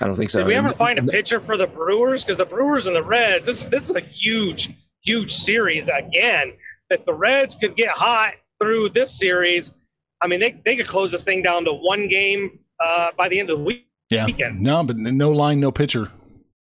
I 0.00 0.06
don't 0.06 0.16
think 0.16 0.30
so. 0.30 0.40
Did 0.40 0.48
we 0.48 0.54
ever 0.54 0.72
find 0.72 0.98
a 0.98 1.02
pitcher 1.02 1.40
for 1.40 1.56
the 1.56 1.68
Brewers? 1.68 2.24
Because 2.24 2.36
the 2.36 2.44
Brewers 2.44 2.86
and 2.86 2.96
the 2.96 3.02
Reds, 3.02 3.46
this 3.46 3.64
this 3.64 3.88
is 3.88 3.94
a 3.94 4.00
huge, 4.00 4.70
huge 5.02 5.32
series 5.32 5.88
again. 5.88 6.52
That 6.90 7.06
the 7.06 7.14
Reds 7.14 7.54
could 7.54 7.76
get 7.76 7.90
hot 7.90 8.34
through 8.60 8.90
this 8.90 9.16
series. 9.16 9.72
I 10.20 10.26
mean, 10.26 10.40
they 10.40 10.60
they 10.64 10.76
could 10.76 10.88
close 10.88 11.12
this 11.12 11.22
thing 11.22 11.42
down 11.42 11.64
to 11.64 11.72
one 11.72 12.08
game 12.08 12.58
uh, 12.84 13.08
by 13.16 13.28
the 13.28 13.38
end 13.38 13.50
of 13.50 13.58
the 13.58 13.64
week. 13.64 13.86
Yeah. 14.14 14.26
Weekend. 14.26 14.60
No, 14.60 14.82
but 14.84 14.96
no 14.96 15.30
line, 15.30 15.60
no 15.60 15.70
pitcher. 15.70 16.10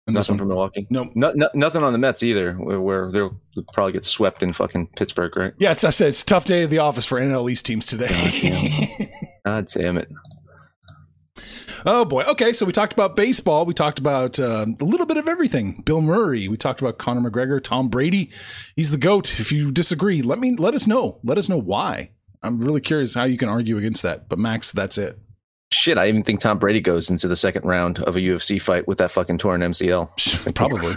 Nothing 0.05 0.37
from 0.37 0.49
Milwaukee. 0.49 0.85
No. 0.89 1.09
no, 1.15 1.31
no, 1.33 1.49
nothing 1.53 1.81
on 1.81 1.93
the 1.93 1.97
Mets 1.99 2.23
either, 2.23 2.55
where, 2.55 2.81
where 2.81 3.11
they'll 3.11 3.39
probably 3.71 3.93
get 3.93 4.03
swept 4.03 4.43
in 4.43 4.51
fucking 4.51 4.87
Pittsburgh, 4.97 5.35
right? 5.37 5.53
Yeah, 5.57 5.71
it's, 5.71 5.85
I 5.85 5.91
said 5.91 6.09
it's 6.09 6.25
tough 6.25 6.43
day 6.43 6.63
at 6.63 6.69
the 6.69 6.79
office 6.79 7.05
for 7.05 7.19
NL 7.19 7.49
East 7.49 7.65
teams 7.65 7.85
today. 7.85 8.09
God 8.09 8.41
damn, 8.41 9.07
God 9.45 9.67
damn 9.67 9.97
it. 9.97 10.09
Oh 11.85 12.05
boy. 12.05 12.23
Okay, 12.23 12.53
so 12.53 12.65
we 12.65 12.71
talked 12.71 12.93
about 12.93 13.15
baseball. 13.15 13.65
We 13.65 13.73
talked 13.73 13.99
about 13.99 14.39
uh, 14.39 14.65
a 14.79 14.83
little 14.83 15.05
bit 15.05 15.17
of 15.17 15.27
everything. 15.27 15.81
Bill 15.85 16.01
Murray. 16.01 16.47
We 16.47 16.57
talked 16.57 16.81
about 16.81 16.97
Conor 16.97 17.29
McGregor, 17.29 17.61
Tom 17.61 17.89
Brady. 17.89 18.29
He's 18.75 18.91
the 18.91 18.97
goat. 18.97 19.39
If 19.39 19.51
you 19.51 19.71
disagree, 19.71 20.21
let 20.21 20.39
me 20.39 20.55
let 20.55 20.73
us 20.73 20.87
know. 20.87 21.19
Let 21.23 21.37
us 21.37 21.49
know 21.49 21.57
why. 21.59 22.11
I'm 22.41 22.59
really 22.59 22.81
curious 22.81 23.15
how 23.15 23.23
you 23.23 23.37
can 23.37 23.49
argue 23.49 23.77
against 23.77 24.03
that. 24.03 24.27
But 24.29 24.39
Max, 24.39 24.71
that's 24.71 24.97
it. 24.97 25.17
Shit, 25.73 25.97
I 25.97 26.07
even 26.07 26.23
think 26.23 26.39
Tom 26.39 26.59
Brady 26.59 26.79
goes 26.79 27.09
into 27.09 27.27
the 27.27 27.36
second 27.36 27.65
round 27.65 27.99
of 27.99 28.15
a 28.15 28.19
UFC 28.19 28.62
fight 28.62 28.88
with 28.88 28.99
that 28.99 29.09
fucking 29.09 29.39
torn 29.39 29.62
MCL. 29.62 30.55
Probably. 30.55 30.91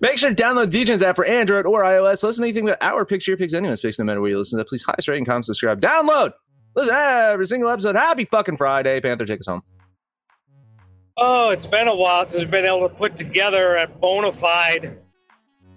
Make 0.00 0.18
sure 0.18 0.34
to 0.34 0.36
download 0.36 0.70
DJ's 0.70 1.02
app 1.02 1.16
for 1.16 1.24
Android 1.24 1.64
or 1.64 1.82
iOS. 1.82 2.22
Listen 2.22 2.42
to 2.42 2.48
anything 2.48 2.66
but 2.66 2.82
our 2.82 3.06
picture, 3.06 3.30
your 3.30 3.38
picks, 3.38 3.54
anyone's 3.54 3.80
picks, 3.80 3.98
no 3.98 4.04
matter 4.04 4.20
where 4.20 4.30
you 4.30 4.38
listen 4.38 4.58
to. 4.58 4.64
Please 4.66 4.82
highest 4.82 5.08
rating, 5.08 5.24
comment, 5.24 5.46
subscribe, 5.46 5.80
download. 5.80 6.32
Listen 6.76 6.92
to 6.92 7.00
every 7.00 7.46
single 7.46 7.70
episode. 7.70 7.96
Happy 7.96 8.26
fucking 8.26 8.58
Friday. 8.58 9.00
Panther, 9.00 9.24
take 9.24 9.40
us 9.40 9.46
home. 9.46 9.62
Oh, 11.16 11.50
it's 11.50 11.66
been 11.66 11.88
a 11.88 11.94
while 11.94 12.26
since 12.26 12.42
we've 12.42 12.50
been 12.50 12.66
able 12.66 12.88
to 12.88 12.94
put 12.94 13.16
together 13.16 13.76
a 13.76 13.88
bona 13.88 14.32
fide 14.32 14.98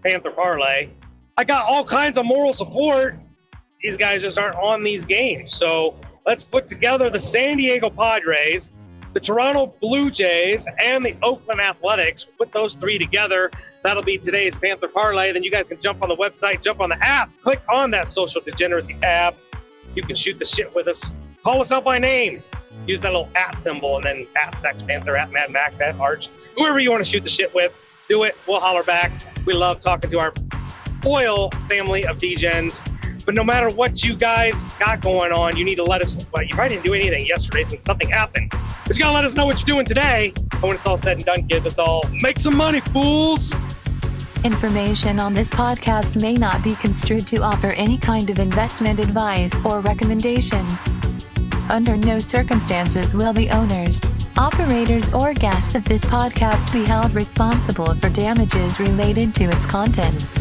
Panther 0.04 0.32
parlay. 0.32 0.90
I 1.38 1.46
got 1.46 1.66
all 1.66 1.86
kinds 1.86 2.18
of 2.18 2.26
moral 2.26 2.54
support. 2.54 3.16
These 3.82 3.98
guys 3.98 4.22
just 4.22 4.38
aren't 4.38 4.58
on 4.58 4.84
these 4.84 5.06
games. 5.06 5.56
So 5.56 5.96
let's 6.26 6.44
put 6.44 6.68
together 6.68 7.10
the 7.10 7.20
San 7.20 7.58
Diego 7.58 7.90
Padres, 7.90 8.70
the 9.14 9.20
Toronto 9.20 9.74
Blue 9.82 10.10
Jays, 10.10 10.66
and 10.80 11.04
the 11.04 11.16
Oakland 11.22 11.60
Athletics. 11.60 12.26
Put 12.38 12.52
those 12.52 12.76
three 12.76 12.98
together. 12.98 13.52
That'll 13.84 14.04
be 14.04 14.18
today's 14.18 14.56
Panther 14.56 14.88
parlay. 14.88 15.34
Then 15.34 15.44
you 15.44 15.52
guys 15.52 15.68
can 15.68 15.82
jump 15.82 16.04
on 16.04 16.10
the 16.10 16.16
website, 16.16 16.62
jump 16.62 16.82
on 16.82 16.90
the 16.90 17.04
app, 17.04 17.30
click 17.44 17.62
on 17.70 17.92
that 17.92 18.10
social 18.10 18.42
degeneracy 18.42 18.96
tab 19.02 19.36
you 19.96 20.04
can 20.04 20.16
shoot 20.16 20.40
the 20.40 20.46
shit 20.46 20.74
with 20.74 20.88
us. 20.88 21.14
Call 21.44 21.62
us 21.62 21.72
out 21.72 21.84
by 21.84 22.00
name. 22.00 22.44
Use 22.88 23.02
that 23.02 23.10
little 23.10 23.30
at 23.36 23.60
symbol 23.60 23.96
and 23.98 24.04
then 24.04 24.28
at 24.36 24.58
Sex 24.58 24.82
Panther, 24.82 25.18
at 25.18 25.32
Mad 25.32 25.52
Max, 25.52 25.82
at 25.82 26.00
Arch, 26.00 26.30
whoever 26.56 26.80
you 26.80 26.92
want 26.92 27.04
to 27.04 27.10
shoot 27.10 27.24
the 27.24 27.30
shit 27.30 27.54
with. 27.54 27.76
do 28.08 28.24
it. 28.24 28.36
We'll 28.48 28.60
holler 28.60 28.84
back. 28.84 29.12
We 29.46 29.54
love 29.54 29.82
talking 29.82 30.10
to 30.12 30.20
our 30.20 30.34
loyal 31.04 31.52
family 31.68 32.06
of 32.06 32.18
DGens. 32.18 32.82
But 33.26 33.36
no 33.36 33.44
matter 33.44 33.70
what 33.70 34.04
you 34.04 34.16
guys 34.16 34.64
got 34.80 35.02
going 35.02 35.32
on, 35.32 35.56
you 35.56 35.64
need 35.64 35.76
to 35.76 35.84
let 35.84 36.02
us. 36.02 36.18
Well, 36.34 36.44
you 36.44 36.50
probably 36.50 36.76
didn't 36.76 36.86
do 36.86 36.94
anything 36.94 37.26
yesterday 37.26 37.66
since 37.66 37.86
nothing 37.86 38.10
happened. 38.10 38.52
But 38.86 38.96
you 38.96 39.04
gotta 39.04 39.16
let 39.16 39.26
us 39.26 39.36
know 39.36 39.46
what 39.46 39.60
you're 39.60 39.76
doing 39.76 39.86
today. 39.86 40.34
And 40.54 40.62
when 40.62 40.76
it's 40.76 40.86
all 40.86 40.98
said 40.98 41.18
and 41.18 41.26
done, 41.26 41.48
kids, 41.48 41.66
it's 41.66 41.78
all 41.78 42.04
make 42.12 42.40
some 42.40 42.58
money, 42.58 42.82
fools. 42.82 43.54
Information 44.44 45.20
on 45.20 45.36
this 45.36 45.52
podcast 45.52 46.20
may 46.20 46.34
not 46.34 46.64
be 46.64 46.76
construed 46.76 47.28
to 47.28 47.38
offer 47.38 47.68
any 47.74 47.98
kind 47.98 48.30
of 48.30 48.40
investment 48.40 49.00
advice 49.00 49.54
or 49.64 49.82
recommendations. 49.82 50.92
Under 51.70 51.96
no 51.96 52.20
circumstances 52.20 53.16
will 53.16 53.34
the 53.34 53.50
owners, 53.52 54.02
operators, 54.38 55.14
or 55.14 55.34
guests 55.34 55.76
of 55.76 55.86
this 55.86 56.04
podcast 56.04 56.74
be 56.74 56.84
held 56.84 57.14
responsible 57.14 57.94
for 57.96 58.10
damages 58.10 58.80
related 58.80 59.36
to 59.36 59.44
its 59.46 59.66
contents. 59.66 60.40